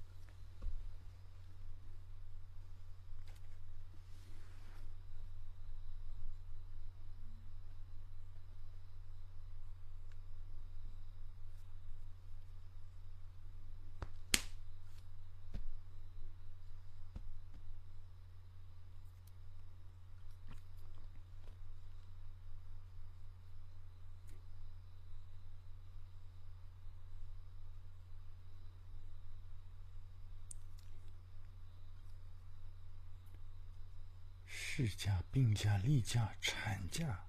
[34.51, 37.25] 事假、病假、例假、产假，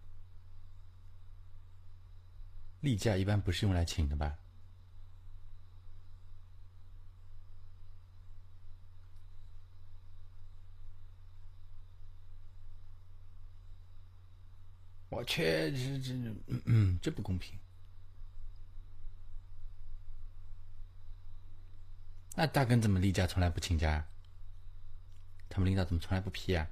[2.80, 4.36] 例假一般不是用来请的吧？
[15.10, 16.14] 我去，这这
[16.47, 17.60] 嗯嗯，这不公平。
[22.36, 24.03] 那大根怎么例假从来不请假？
[25.47, 26.68] 他们领导怎么从来不批啊？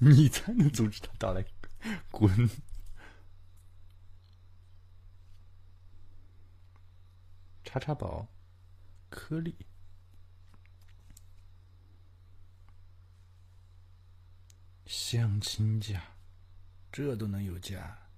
[0.02, 1.44] 你才能阻止他到来，
[2.10, 2.48] 滚！
[7.62, 8.26] 叉叉宝，
[9.10, 9.66] 颗粒，
[14.86, 16.16] 相亲假，
[16.90, 18.08] 这都能有假？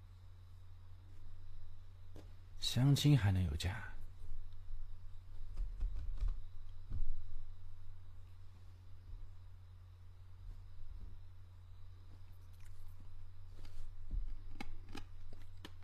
[2.60, 3.91] 相亲还能有假？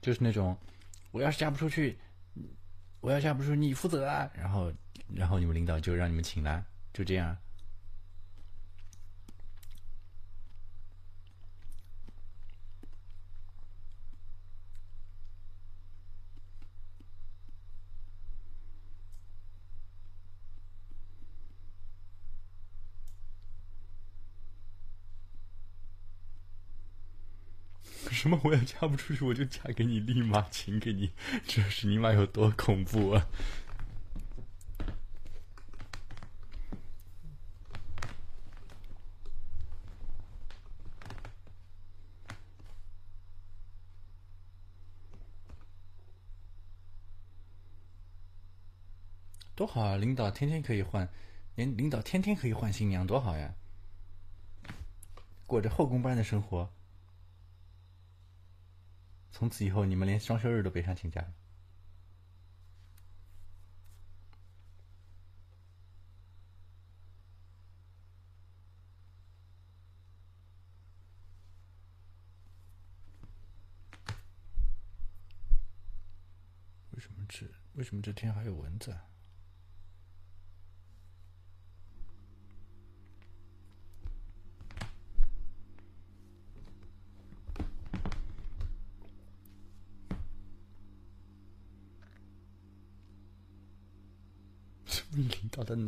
[0.01, 0.57] 就是那种，
[1.11, 1.99] 我要是嫁不出去，
[3.01, 4.30] 我要嫁不出去，你负责啊。
[4.34, 4.72] 然后，
[5.14, 7.36] 然后你们领导就让你们请了，就这样。
[28.29, 28.39] 什么？
[28.45, 31.12] 我要嫁不出去，我就嫁给你，立马请给你，
[31.47, 33.26] 这是你妈有多恐怖啊！
[49.55, 49.97] 多好啊！
[49.97, 51.09] 领导天天可以换，
[51.55, 53.55] 连领导天天可以换新娘，多好呀！
[55.47, 56.70] 过着后宫般的生活。
[59.31, 61.33] 从此以后，你们连双休日都别想请假了。
[76.91, 78.99] 为什么这为什么这天还有蚊子？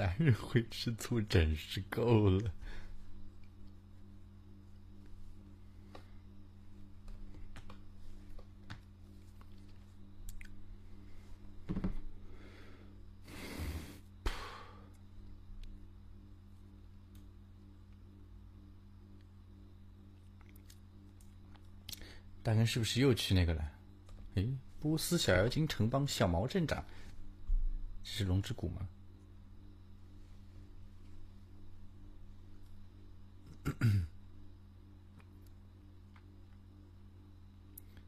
[0.01, 2.51] 男人会吃醋，真是够了。
[22.42, 23.70] 大根是不是又去那个了？
[24.36, 24.48] 哎，
[24.78, 26.82] 波斯小妖精城邦小毛镇长，
[28.03, 28.88] 这是龙之谷吗？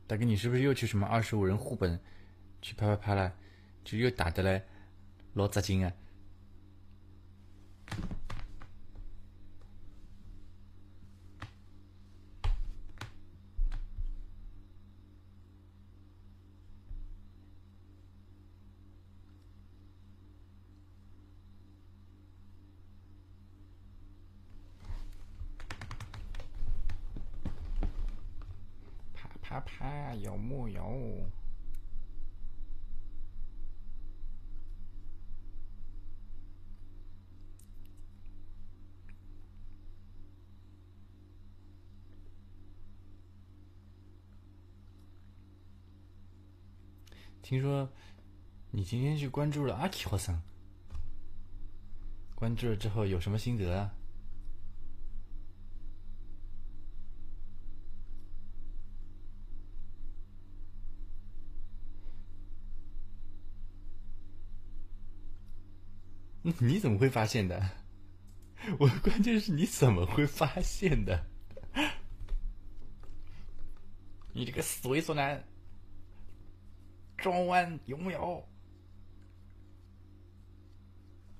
[0.06, 2.00] 大哥，你是不是又去什么二十五人副本
[2.60, 3.34] 去啪啪啪了？
[3.84, 4.62] 就又打的嘞，
[5.34, 5.92] 老扎劲啊！
[47.52, 47.86] 听说，
[48.70, 50.40] 你今天去关注了阿 K 学生，
[52.34, 53.92] 关注了之后有什么心得啊？
[66.58, 67.68] 你怎么会发现的？
[68.80, 71.26] 我关键是你怎么会发现的？
[74.32, 75.44] 你这个死猥琐男，
[77.22, 78.46] 转弯有没有？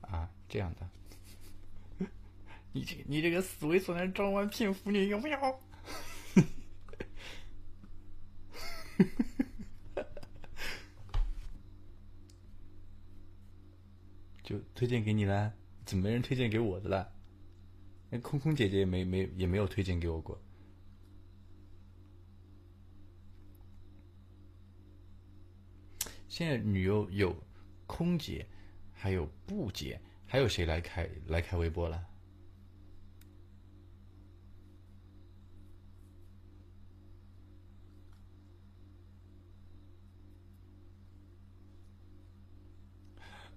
[0.03, 0.89] 啊，这样的，
[2.73, 5.39] 你这你这个死猥琐男，转弯骗妇女有没有？
[14.45, 15.53] 就推荐给你了，
[15.85, 17.13] 怎么没人推荐给我的了？
[18.11, 20.41] 那空空姐姐也没没也没有推荐给我过。
[26.33, 27.37] 现在女优有
[27.87, 28.47] 空姐，
[28.91, 32.09] 还有布姐，还有谁来开来开微博了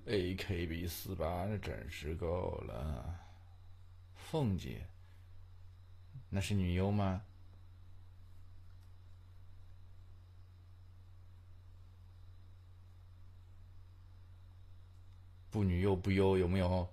[0.08, 3.18] ？A K B 四八，那真是够了。
[4.16, 4.86] 凤姐，
[6.30, 7.24] 那是女优吗？
[15.56, 16.90] 不女又不优，有没有？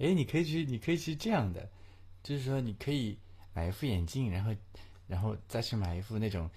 [0.00, 1.70] 哎，你可以去，你可以去这样的，
[2.22, 3.18] 就是说，你可以
[3.54, 4.54] 买一副眼镜，然后，
[5.06, 6.48] 然后再去买一副那种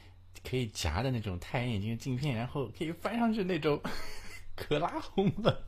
[0.43, 3.81] 可以夹的那种太阳眼镜的镜片，然后可以翻上去那种，
[4.55, 5.65] 可拉轰了，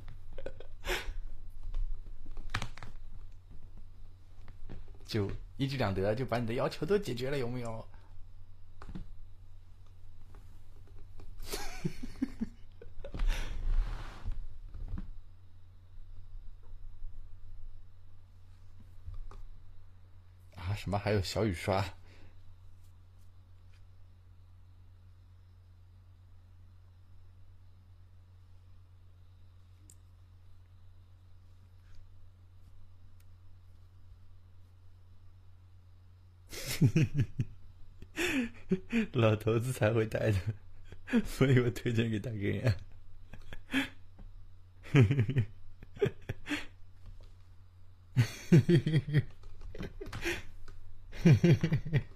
[5.06, 7.88] 就一举两得，就把你的要求都解决了，有没有？
[20.86, 21.00] 什么？
[21.00, 21.84] 还有小雨刷？
[39.14, 40.40] 老头子才会戴的，
[41.26, 42.76] 所以我推荐给大哥呀。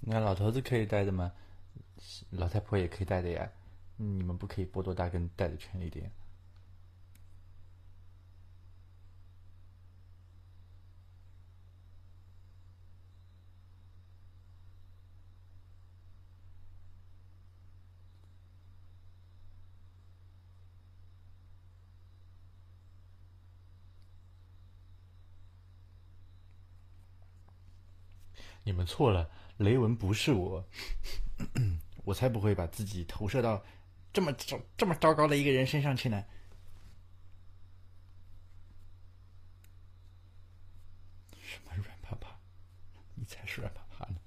[0.00, 1.32] 那老头子可以带的吗？
[2.30, 3.50] 老太婆也可以带的呀。
[3.96, 6.10] 你们不可以剥夺大根带的权利的呀。
[28.74, 30.68] 你们错了，雷文不是我，
[32.02, 33.64] 我才不会把自己投射到
[34.12, 36.24] 这么糟这么糟糕的一个人身上去呢。
[41.40, 42.36] 什么软趴趴？
[43.14, 44.18] 你才是软趴趴呢！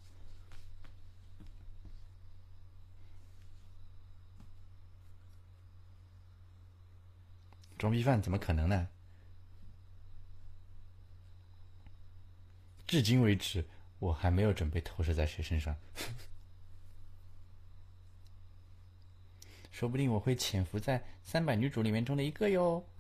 [7.78, 8.88] 装逼犯怎么可能呢？
[12.88, 13.68] 至今为止。
[14.00, 15.76] 我还没有准备投射在谁身上，
[19.72, 22.86] 说不定我会潜伏在三百女主里面中的一个哟。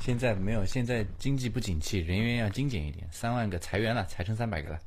[0.00, 4.80] 现在没有，现在经济不景气，人员要精简一点，三万个裁员了，裁成三百个了。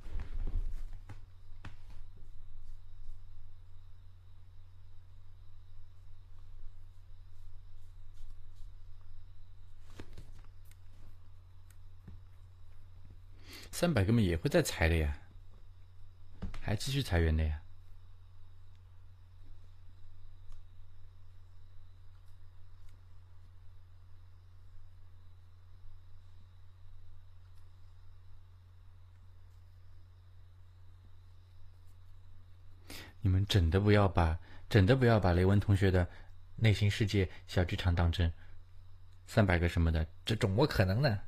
[13.78, 15.18] 三百根本也会再裁的呀，
[16.62, 17.60] 还继续裁员的呀。
[33.20, 34.40] 你们真的不要把
[34.70, 36.08] 真的不要把雷文同学的
[36.56, 38.32] 内心世界小剧场当真，
[39.28, 41.20] 三百个什么的，这怎么可能呢？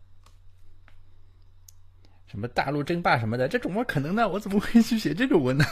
[2.28, 4.28] 什么大陆争霸什么的，这怎么可能呢？
[4.28, 5.66] 我怎么会去写这种文呢？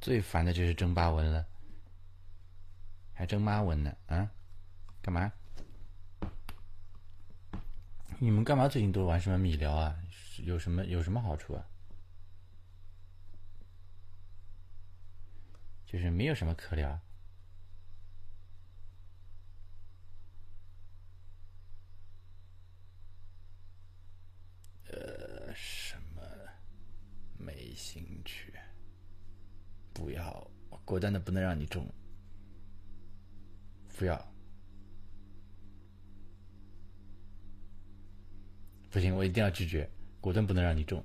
[0.00, 1.44] 最烦的就是争霸文了，
[3.12, 4.30] 还争妈文呢啊？
[5.02, 5.32] 干嘛？
[8.18, 9.94] 你们干嘛最近都玩什么米聊啊？
[10.38, 11.66] 有什么有什么好处啊？
[15.84, 16.98] 就是没有什么可聊。
[24.88, 26.22] 呃，什么
[27.38, 28.54] 没兴趣？
[29.92, 30.50] 不要，
[30.86, 31.86] 果断的不能让你中。
[33.98, 34.32] 不要，
[38.96, 39.86] 不行，我一定要拒绝，
[40.22, 41.04] 果断不能让你中。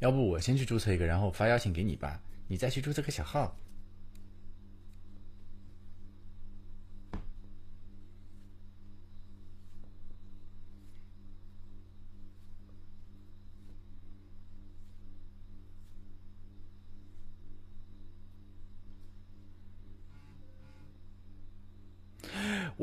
[0.00, 3.56] 要不我先去注册一个，然后发邀请给你吧，你再去注册个小号。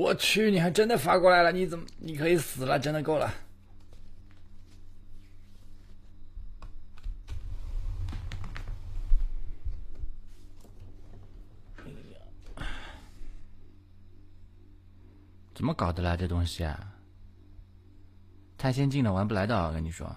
[0.10, 1.52] 我去，你还真的发过来了？
[1.52, 1.86] 你怎么？
[2.00, 3.32] 你可以死了，真的够了。
[15.54, 16.18] 怎么搞的啦？
[16.18, 16.92] 这东西啊，
[18.58, 19.56] 太先进了，玩不来的。
[19.68, 20.10] 我跟你说，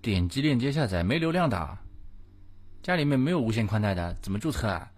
[0.00, 1.78] 点击链接下载没流量的，
[2.80, 4.92] 家里面没有无线宽带的，怎么注册啊？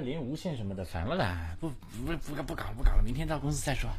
[0.00, 1.56] 连无线什么的，烦了啦！
[1.60, 3.90] 不不不不搞不搞了，明天到公司再说。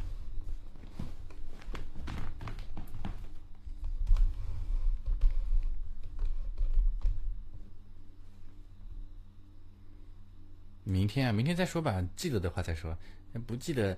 [10.84, 12.04] 明天啊，明天再说吧。
[12.16, 12.98] 记得的话再说，
[13.46, 13.96] 不记得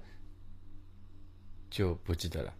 [1.70, 2.54] 就不记得了。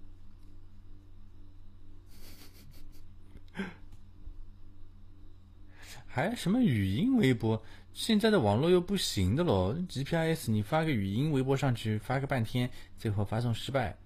[6.14, 7.64] 还什么语音微博？
[7.94, 12.68] 现在的网络又不行的喽！GPS 你发个语音微博上去，发个半天，
[12.98, 13.97] 最后发送失败。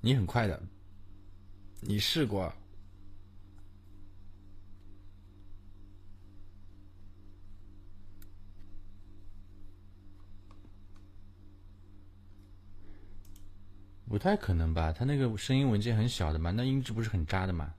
[0.00, 0.60] 你很快的，
[1.80, 2.52] 你试过？
[14.08, 14.92] 不太可能吧？
[14.92, 17.72] 它那个声音文件很小的嘛，那音质不是很渣的嘛？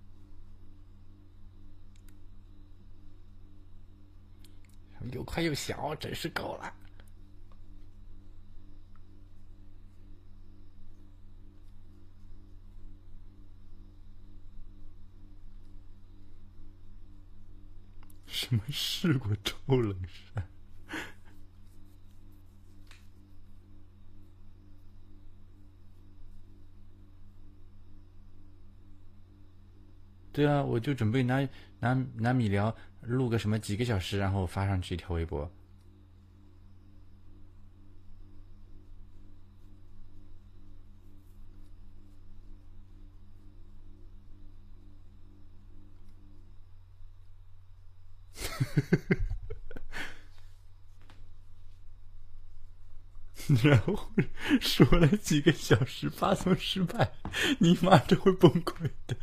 [5.12, 6.74] 又快又小，真是够了。
[18.26, 20.48] 什么试过臭冷山？
[30.32, 31.48] 对啊，我就准备拿
[31.80, 32.76] 拿拿米聊
[33.06, 35.50] 录个什么几个小时，然后发上去一条微博。
[53.62, 54.10] 然后
[54.62, 57.12] 说了几个小时，发送失败，
[57.60, 59.18] 你妈这会崩溃的。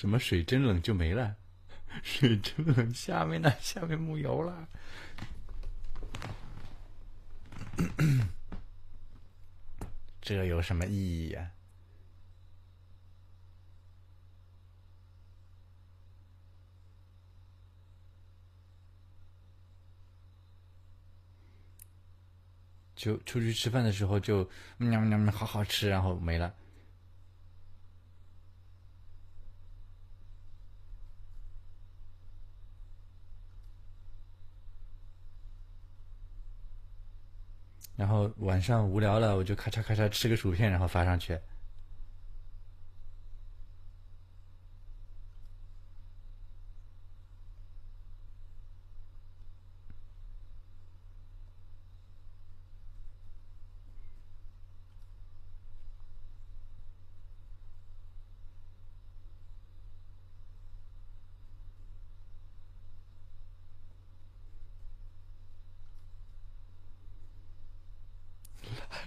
[0.00, 1.36] 什么水真冷就没了，
[2.02, 3.52] 水真冷下面呢？
[3.60, 4.66] 下面木油了，
[10.22, 11.50] 这有什么意义呀？
[22.96, 24.48] 就出去吃饭的时候就
[24.78, 26.54] 喵喵喵，好好吃，然后没了。
[38.00, 41.38] 然后晚上无聊了，我就咔嚓咔嚓吃个薯片，然后发上去。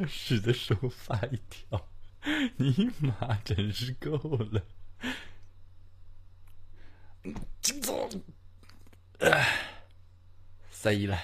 [0.07, 1.89] 屎的时候发一条，
[2.57, 4.65] 尼玛真是够了！
[7.61, 8.23] 金总，
[10.69, 11.19] 塞了。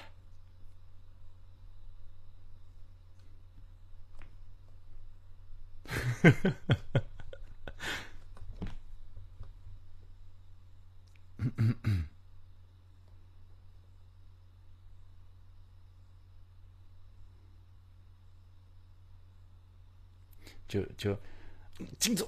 [20.69, 21.19] 就就
[21.99, 22.25] 今朝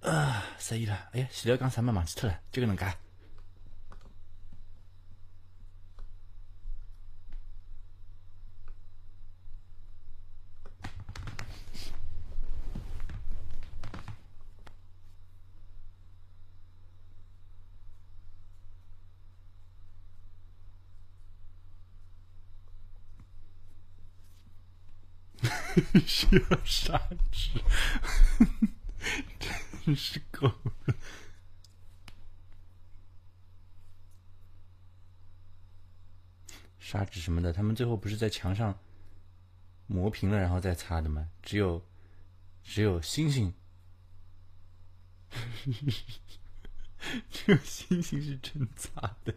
[0.00, 1.08] 啊， 失忆了。
[1.12, 2.86] 哎呀，前头讲啥么忘记脱了，就搿能介。
[26.30, 26.98] 有砂
[27.32, 27.60] 纸，
[29.84, 30.72] 真是够了。
[36.78, 38.78] 砂纸 什么的，他们最后不是在墙上
[39.86, 41.28] 磨平了，然后再擦的吗？
[41.42, 41.84] 只有
[42.62, 43.54] 只有星星，
[47.30, 49.34] 只有星星是真擦的。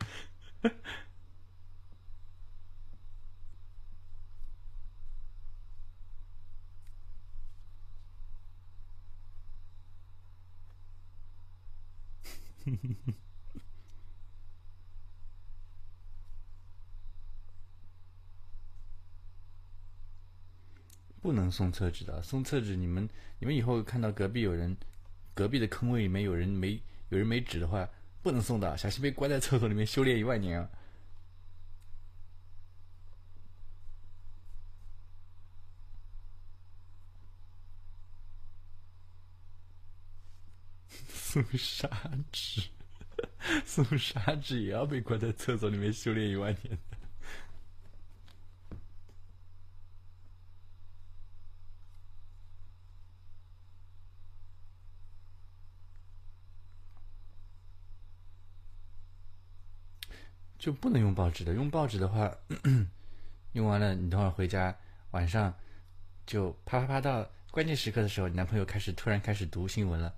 [21.21, 23.07] 不能送厕纸的，送厕纸你们
[23.39, 24.75] 你们以后看到隔壁有人，
[25.33, 27.89] 隔壁的坑位里面有人没有人没纸的话，
[28.21, 30.69] 不能送的，小心被关在厕所里面修炼一万年啊！
[41.33, 41.89] 送砂
[42.31, 42.61] 纸，
[43.65, 46.77] 送砂纸也要被关在厕所里面修炼一万年的。
[60.59, 62.31] 就不能用报纸的，用报纸的话，
[63.53, 64.77] 用完了你等会儿回家，
[65.11, 65.51] 晚上
[66.27, 70.13] 就啪啪啪到关键时刻的时候，你男朋友开始突然开始读新闻了。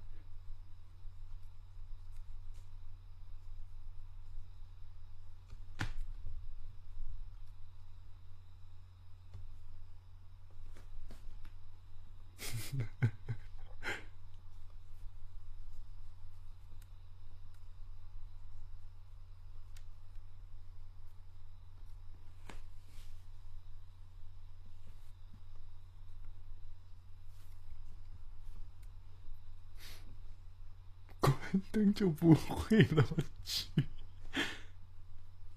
[31.21, 33.65] 关灯就不会了，我去。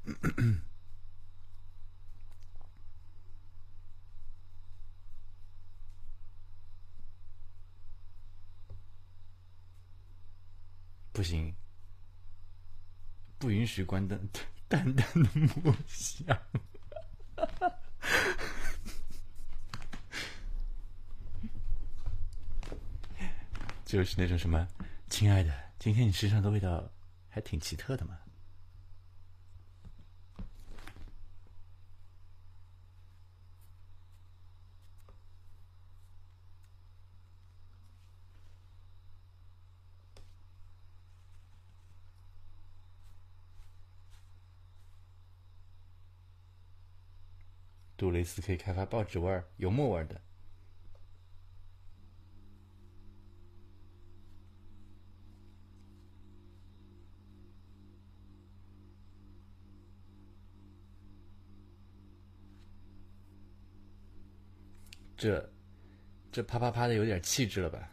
[11.13, 11.53] 不行，
[13.39, 14.17] 不允许关灯，
[14.69, 15.29] 淡淡的
[15.61, 16.39] 墨香。
[23.85, 24.69] 就是那种什么，
[25.11, 26.93] 亲爱的，今天你身上的味道
[27.31, 28.19] 还挺奇特的嘛。
[47.97, 50.28] 杜蕾斯可以开发报纸味儿、油墨味儿的。
[65.19, 65.53] 这
[66.31, 67.91] 这啪啪啪的有点气质了吧？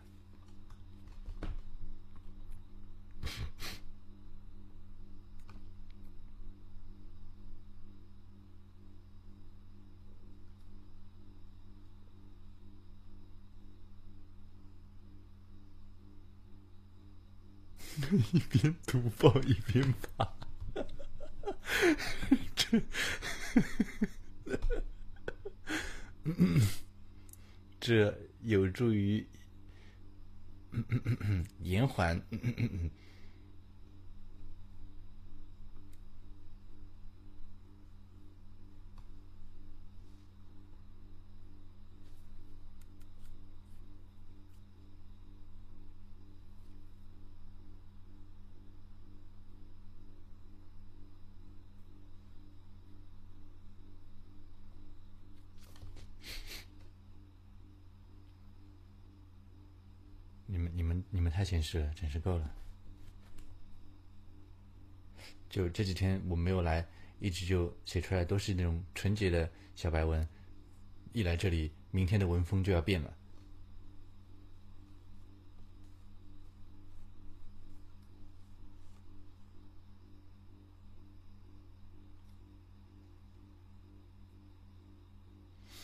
[18.33, 20.31] 一边读报一边爬，
[22.55, 22.81] 这
[27.85, 29.23] 这有助于
[31.61, 32.19] 延缓。
[61.45, 62.51] 们、你们太闲适了，真是够了。
[65.47, 66.85] 就这几天我没有来，
[67.19, 70.27] 一直就写出来都是那种纯洁的小白文，
[71.13, 73.13] 一来这里，明天的文风就要变了。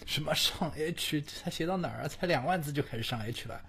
[0.07, 1.21] 什么上 H？
[1.21, 2.07] 才写到哪儿啊？
[2.07, 3.63] 才两万字就开始上 H 了？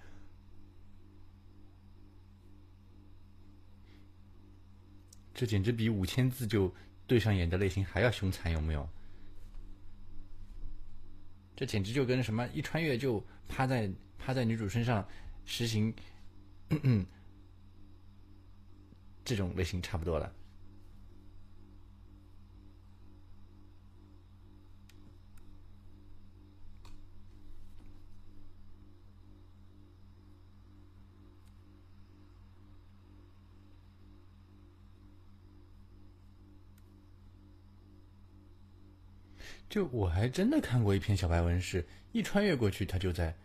[5.43, 6.73] 这简直比五千字就
[7.05, 8.87] 对上眼的类型还要凶残，有没有？
[11.53, 15.05] 这简直就跟什么一穿越就趴在趴在女主身上
[15.43, 15.93] 实行
[19.25, 20.33] 这种类型差不多了。
[39.73, 43.35] 就我还真的看过一篇小白文，是一穿越过去，他就在。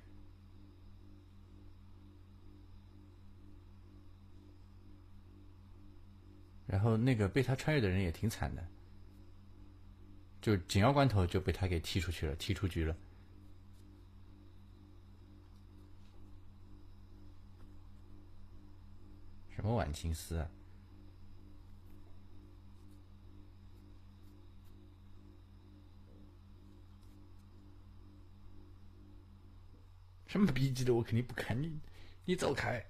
[6.66, 8.62] 然后那个被他穿越的人也挺惨的，
[10.42, 12.94] 就紧要关头就被他给踢出去了，踢出局了。
[19.48, 20.50] 什么晚晴丝啊？
[30.28, 31.80] 什么逼急的，我肯定不看你，
[32.26, 32.84] 你走开！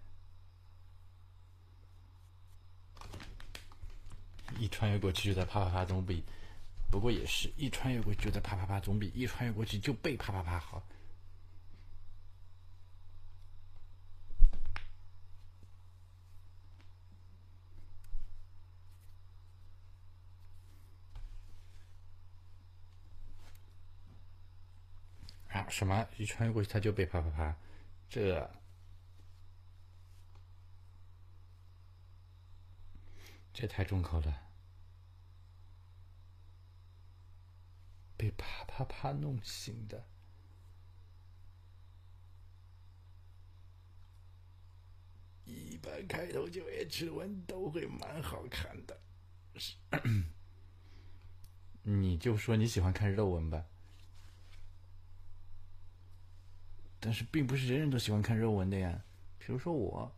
[4.59, 6.25] 一穿越过去就在啪啪啪，总比
[6.91, 10.83] 不过也是一穿越过去就在啪啪啪，总比一穿越过去就被啪啪啪好。
[25.71, 27.57] 什么一穿越过去他就被啪啪啪，
[28.09, 28.51] 这
[33.53, 34.51] 这太重口了，
[38.17, 40.09] 被啪啪啪弄醒的。
[45.45, 49.01] 一般开头就 H 文都会蛮好看的，
[49.57, 49.77] 是，
[51.83, 53.65] 你就说你喜欢看肉文吧。
[57.01, 59.03] 但是并不是人人都喜欢看肉文的呀，
[59.39, 60.13] 比如说我。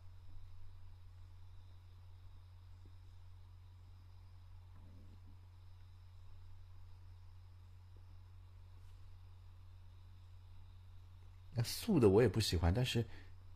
[11.55, 13.05] 那素的我也不喜欢，但是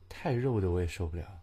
[0.09, 1.41] 太肉的我也受不了。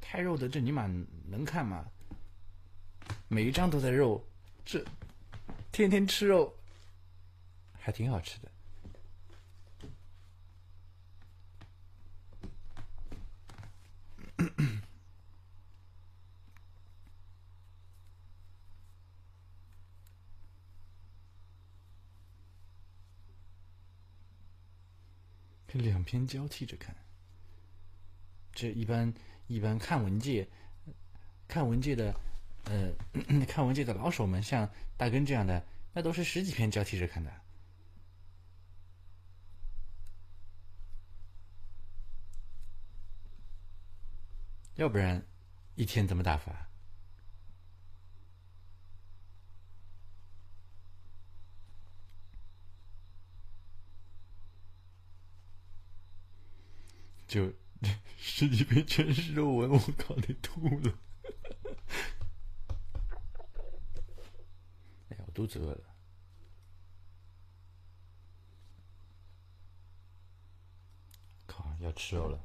[0.00, 0.86] 太肉的这尼玛
[1.28, 1.84] 能看吗？
[3.28, 4.24] 每一张都在肉，
[4.64, 4.84] 这。
[5.74, 6.56] 天天吃肉，
[7.72, 8.52] 还挺好吃的。
[25.72, 26.94] 两篇交替着看，
[28.52, 29.12] 这一般
[29.48, 30.48] 一般看文界，
[31.48, 32.14] 看文界的。
[32.64, 32.92] 呃，
[33.46, 37.32] 看文件的老手们，像大根这样的，那都是十几篇交替着看的。
[44.76, 45.24] 要不然，
[45.76, 46.68] 一天怎么打发？
[57.28, 57.52] 就
[58.18, 60.98] 十几篇全是肉文，我靠，得吐了。
[65.34, 65.80] 肚子饿了。
[71.46, 72.38] 靠，要吃肉了。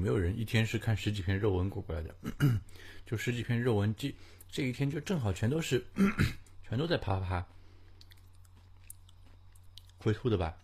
[0.00, 2.14] 没有人一天是看十几篇肉文过过来的？
[3.06, 4.14] 就十几篇肉文，这
[4.50, 5.84] 这一天就正好全都是，
[6.66, 7.46] 全都在啪啪啪，
[9.98, 10.56] 会吐的吧？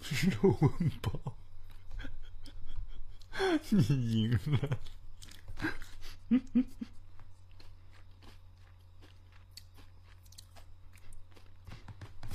[0.42, 1.38] 肉文包，
[3.70, 4.80] 你赢了。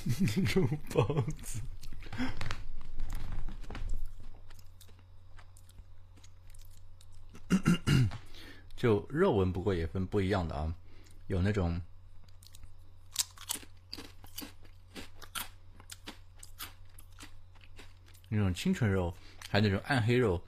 [0.54, 1.62] 肉包子，
[8.76, 10.76] 就肉纹，不过也分不一样的啊，
[11.28, 11.82] 有那种
[18.28, 19.16] 那种清纯肉，
[19.50, 20.44] 还有那种暗黑肉。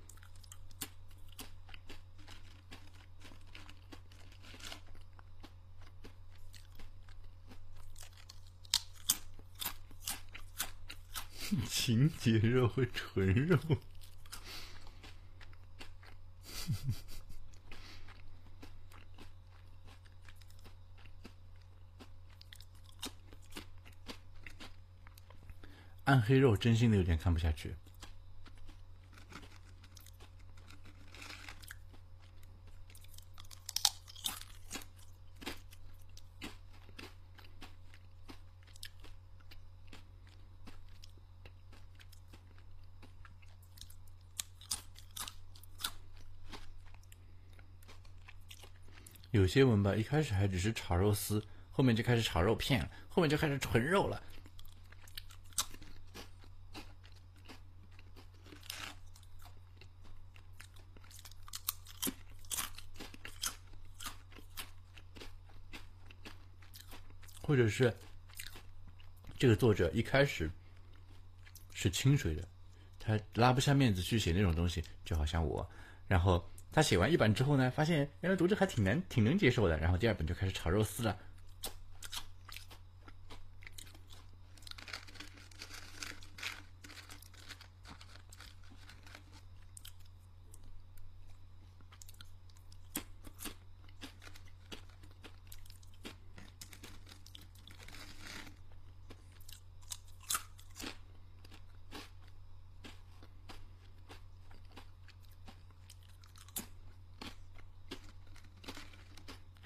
[11.95, 13.57] 凝结肉和纯肉，
[26.03, 27.73] 暗黑肉真心的有点看不下去。
[49.35, 54.23] 有些文吧，一开始还只是炒肉丝，后面就开始炒肉片，后面就开始纯肉了。
[67.41, 67.93] 或者是
[69.37, 70.49] 这个作者一开始
[71.73, 72.47] 是清水的，
[72.97, 75.69] 他拉不下面子去写那种东西，就好像我，
[76.07, 76.49] 然后。
[76.71, 81.17] 他写完一本之后呢，发现原来读者还挺难、挺能接受的，然后第二本就开始炒肉丝了。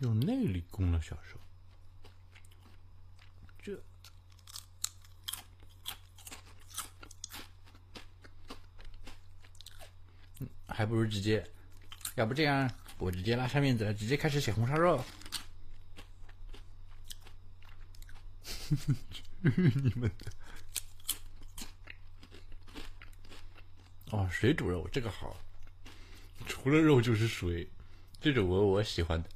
[0.01, 1.41] 有内力功了，小时候。
[3.61, 3.77] 这，
[10.65, 11.45] 还不如直接，
[12.15, 15.03] 要不这样，我直接拉下面子，直接开始写红烧肉。
[19.43, 20.09] 你们，
[24.11, 25.35] 哦，水煮肉这个好，
[26.47, 27.69] 除了肉就是水，
[28.21, 29.29] 这种我我喜欢的。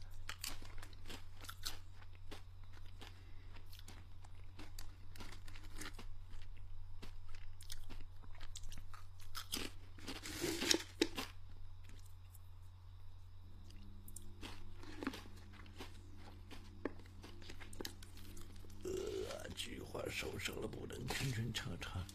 [20.16, 22.06] 受伤了，不能圈圈叉叉。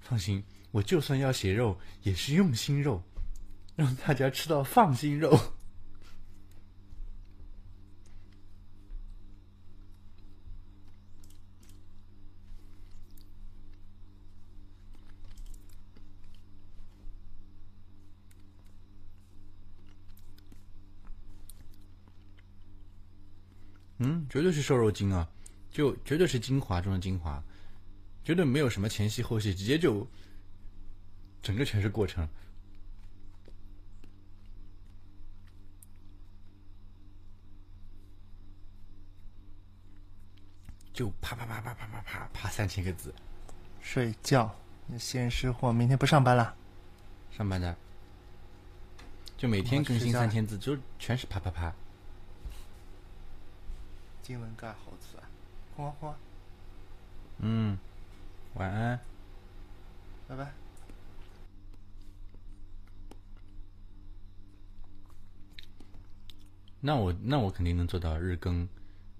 [0.00, 3.02] 放心，我就算要写肉，也是用心肉，
[3.76, 5.38] 让大家吃到放心肉。
[24.04, 25.28] 嗯，绝对是瘦肉精啊，
[25.70, 27.40] 就绝对是精华中的精华。
[28.24, 30.04] 绝对没有什么前戏后戏，直接就
[31.42, 32.28] 整个全是过程。
[40.92, 43.14] 就啪啪啪啪啪啪啪啪三千个字，
[43.80, 44.54] 睡觉，
[44.86, 46.54] 你现实货，明天不上班了。
[47.30, 47.74] 上班的，
[49.38, 51.74] 就每天更新三千字，就全是啪啪啪。
[54.22, 55.24] 金文盖好字啊，
[55.74, 56.14] 哗哗，
[57.38, 57.76] 嗯，
[58.54, 59.00] 晚安。
[60.28, 60.61] 拜拜。
[66.84, 68.68] 那我那我肯定能做到日更，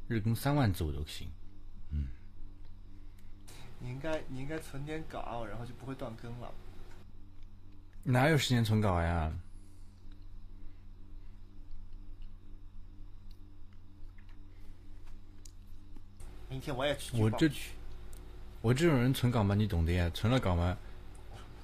[0.08, 1.28] 日更三万字我都行。
[1.90, 2.08] 嗯
[3.78, 6.52] 你应该你应该存点稿，然后就不会断更了。
[8.02, 9.32] 哪有时间存稿呀？
[16.48, 17.48] 明天我也去我这
[18.60, 20.10] 我这种人存稿嘛，你懂的呀。
[20.12, 20.76] 存了稿嘛，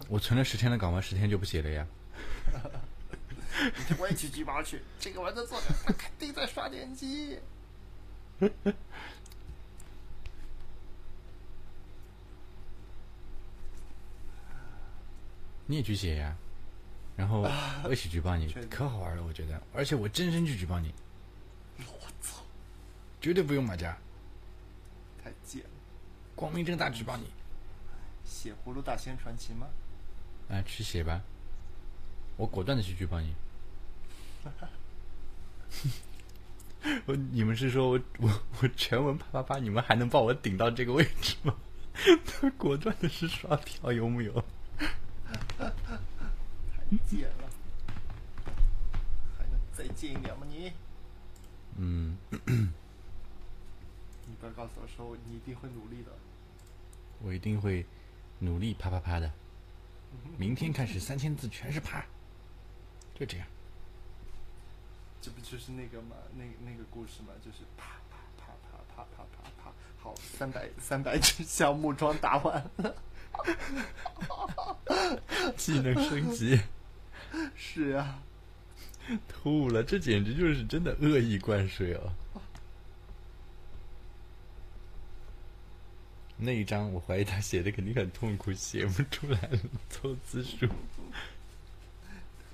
[0.09, 1.87] 我存了十天的稿嘛，十天就不写了呀。
[3.99, 4.83] 我也去举报去。
[5.01, 7.39] 这个文的作者他肯定在刷点击。
[15.67, 16.35] 你也去写呀，
[17.15, 17.43] 然后
[17.85, 19.61] 我一起举报你，可好玩了，我觉得。
[19.75, 20.95] 而且我真身去举报你，
[21.79, 22.43] 我操，
[23.21, 23.99] 绝对不用马甲，
[25.23, 25.71] 太贱了！
[26.35, 27.27] 光明正大举报你。
[28.25, 29.67] 写《葫芦大仙传奇》吗？
[30.49, 31.21] 啊，去写吧，
[32.39, 33.35] 我果断的去举报你。
[37.07, 41.55] 我你们是说我我我全文啪啪啪，你们还能把我顶到这个位置吗？
[42.25, 44.33] 他 果断的是刷票，有木有？
[45.59, 47.51] 太贱了！
[49.37, 50.73] 还能再贱一点吗你？
[51.77, 52.71] 嗯，你
[54.41, 56.13] 不要告诉我说你一定会努力的。
[57.21, 57.85] 我一定会
[58.39, 59.31] 努力啪啪啪的。
[60.37, 62.05] 明天开始三千字全是啪，
[63.15, 63.47] 就这样。
[65.21, 66.17] 这不就是那个吗？
[66.37, 67.29] 那那个故事吗？
[67.45, 72.95] 就是啪啪啪啪啪啪啪啪，好，三百三百只小木桩打完了。
[75.57, 76.61] 技能升级，
[77.55, 78.23] 是啊，
[79.29, 82.13] 吐了，这简直就是真的恶意灌水哦。
[86.37, 89.59] 那一章我怀疑他写的肯定很痛苦，写不出来了，
[89.91, 90.69] 凑字数。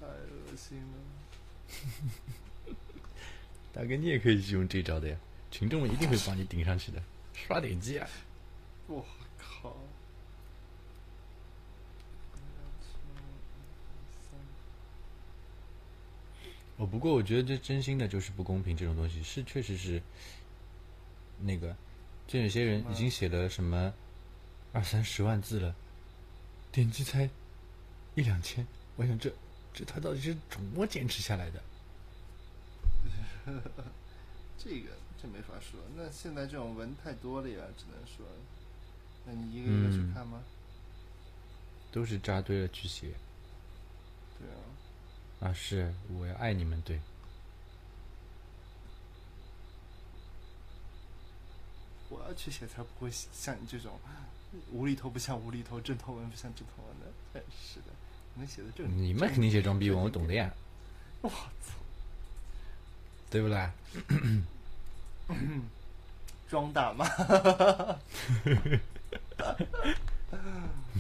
[0.01, 0.95] 太恶心了。
[3.75, 5.17] 大哥，你也可以用这招的呀，
[5.51, 7.03] 群众们一定会帮你顶上去的，
[7.35, 8.09] 刷点击啊！
[8.87, 9.05] 我
[9.37, 9.77] 靠！
[16.77, 20.01] 哦，不过我觉得这真心的就是不公平，这种东西是确实是
[21.41, 21.77] 那个，
[22.29, 23.93] 就有些人已经写了什么
[24.73, 25.75] 二三十万字了，
[26.71, 27.29] 点击才
[28.15, 28.65] 一两千，
[28.95, 29.33] 我想这
[29.73, 31.61] 这他到底是怎么坚持下来的？
[34.59, 34.91] 这个
[35.21, 35.81] 这没法说。
[35.97, 38.25] 那现在这种文太多了呀，只能说，
[39.27, 40.43] 那你一个一个去嗯看吗？
[41.93, 43.15] 都是扎堆了去写
[44.39, 45.53] 对啊，啊！
[45.53, 47.01] 是我要爱你们，对，
[52.09, 53.99] 我要去写才不会像你这种
[54.73, 57.12] 无厘头不像无厘头，正头文不像正头文的。
[57.33, 57.87] 真是的，
[58.35, 58.89] 你们写的正。
[58.97, 60.53] 你们肯定写装逼文，我懂的呀，
[61.23, 61.79] 我操！
[63.35, 63.69] 对不对？
[66.48, 67.05] 装大妈，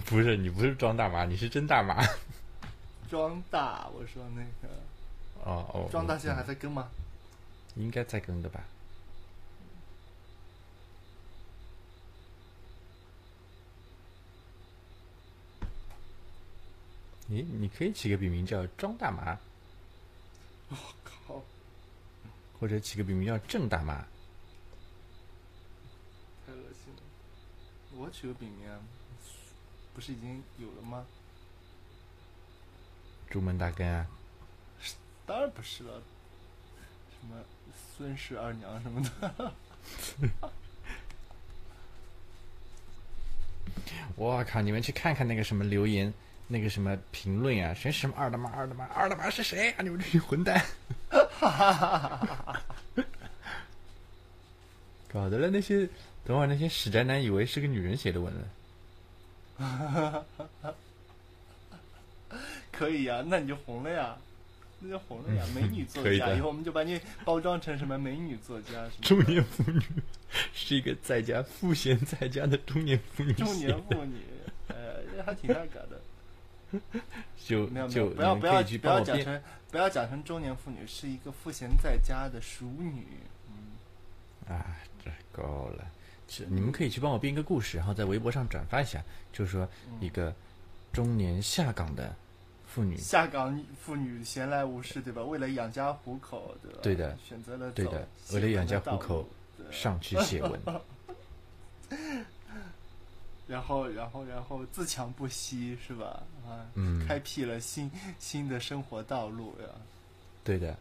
[0.06, 2.04] 不是，你不是装大妈，你是真大妈。
[3.08, 3.86] 装大！
[3.94, 4.68] 我说那个
[5.44, 6.88] 哦哦，装大现在嗯还在跟吗？
[7.76, 8.64] 应该在更的吧？
[17.28, 19.38] 你，你可以起个笔名叫“庄大妈
[20.70, 21.13] 我靠！”，
[22.64, 23.96] 或者起个笔名叫“郑大妈
[26.46, 27.02] 太恶心了！
[27.94, 28.80] 我取个笔名啊，
[29.92, 31.04] 不是已经有了吗？”、
[33.28, 34.06] “朱门大根”啊。
[35.26, 36.02] 当然不是了，
[37.10, 37.36] 什么
[37.94, 39.52] 孙氏二娘什么的。
[44.16, 44.62] 我靠！
[44.62, 46.10] 你们去看看那个什么留言，
[46.46, 49.82] 那个什么评论啊，谁什么二大妈、二大妈、二大妈是谁啊？
[49.82, 50.62] 你们这群混蛋！
[55.12, 55.88] 搞得了那些，
[56.24, 58.42] 等会儿那些死宅男以为是个女人写的文了。
[62.72, 64.16] 可以呀、那你就红了呀。
[64.80, 65.44] 那就红了呀！
[65.54, 69.80] 美女作家，以以后我们就把你包装成什么美女作家什么中年妇女
[70.52, 74.18] 是一个在家赋闲在家的中年妇女中，年妇女，
[74.68, 75.98] 呃，这还挺那个的。
[77.44, 83.06] 就就有，不要不要不要讲成不要讲成中年妇女，是一个赋闲在家的熟女。
[83.48, 85.84] 嗯，啊，这够了。
[86.26, 89.02] 是你们可以去帮我编一个故事，然后在微博上转发一下，
[89.32, 89.68] 就是说
[90.00, 90.34] 一个
[90.92, 92.14] 中年下岗的
[92.66, 95.22] 妇女，下岗妇女闲来无事，对吧？
[95.22, 96.78] 为了养家糊口，对吧？
[96.82, 99.28] 对的选择了对的走为了养家糊口
[99.70, 100.60] 上去写文。
[103.46, 106.22] 然后然后然后自强不息，是吧？
[106.46, 109.68] 啊，嗯开辟了新新的生活道路呀。
[110.42, 110.76] 对的，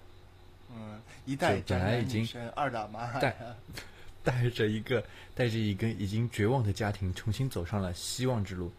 [0.74, 3.36] 嗯，一代本来已经二大妈带，
[4.24, 5.04] 带着一个
[5.36, 8.72] 带着一个已经绝望的家庭，重新走上了希望之路。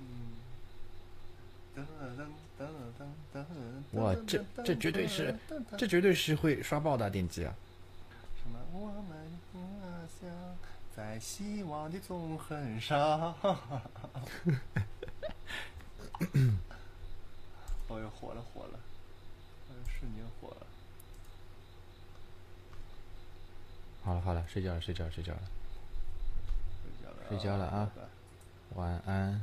[0.00, 0.06] 嗯
[1.76, 2.22] 噔噔
[2.58, 2.66] 噔
[2.98, 3.44] 噔噔
[3.92, 4.00] 噔。
[4.00, 5.34] 哇，这这绝对是，
[5.76, 7.54] 这绝对是会刷爆的点击啊！
[8.42, 8.58] 什么？
[11.16, 13.34] 在希望的纵横上。
[13.40, 13.56] 哦
[17.88, 18.78] 呦，火了火了，
[19.70, 20.66] 哎呦瞬间火了。
[24.04, 25.40] 好了好了，睡觉了睡觉了睡觉了，
[27.30, 27.90] 睡觉了，啊
[28.74, 29.42] 晚安。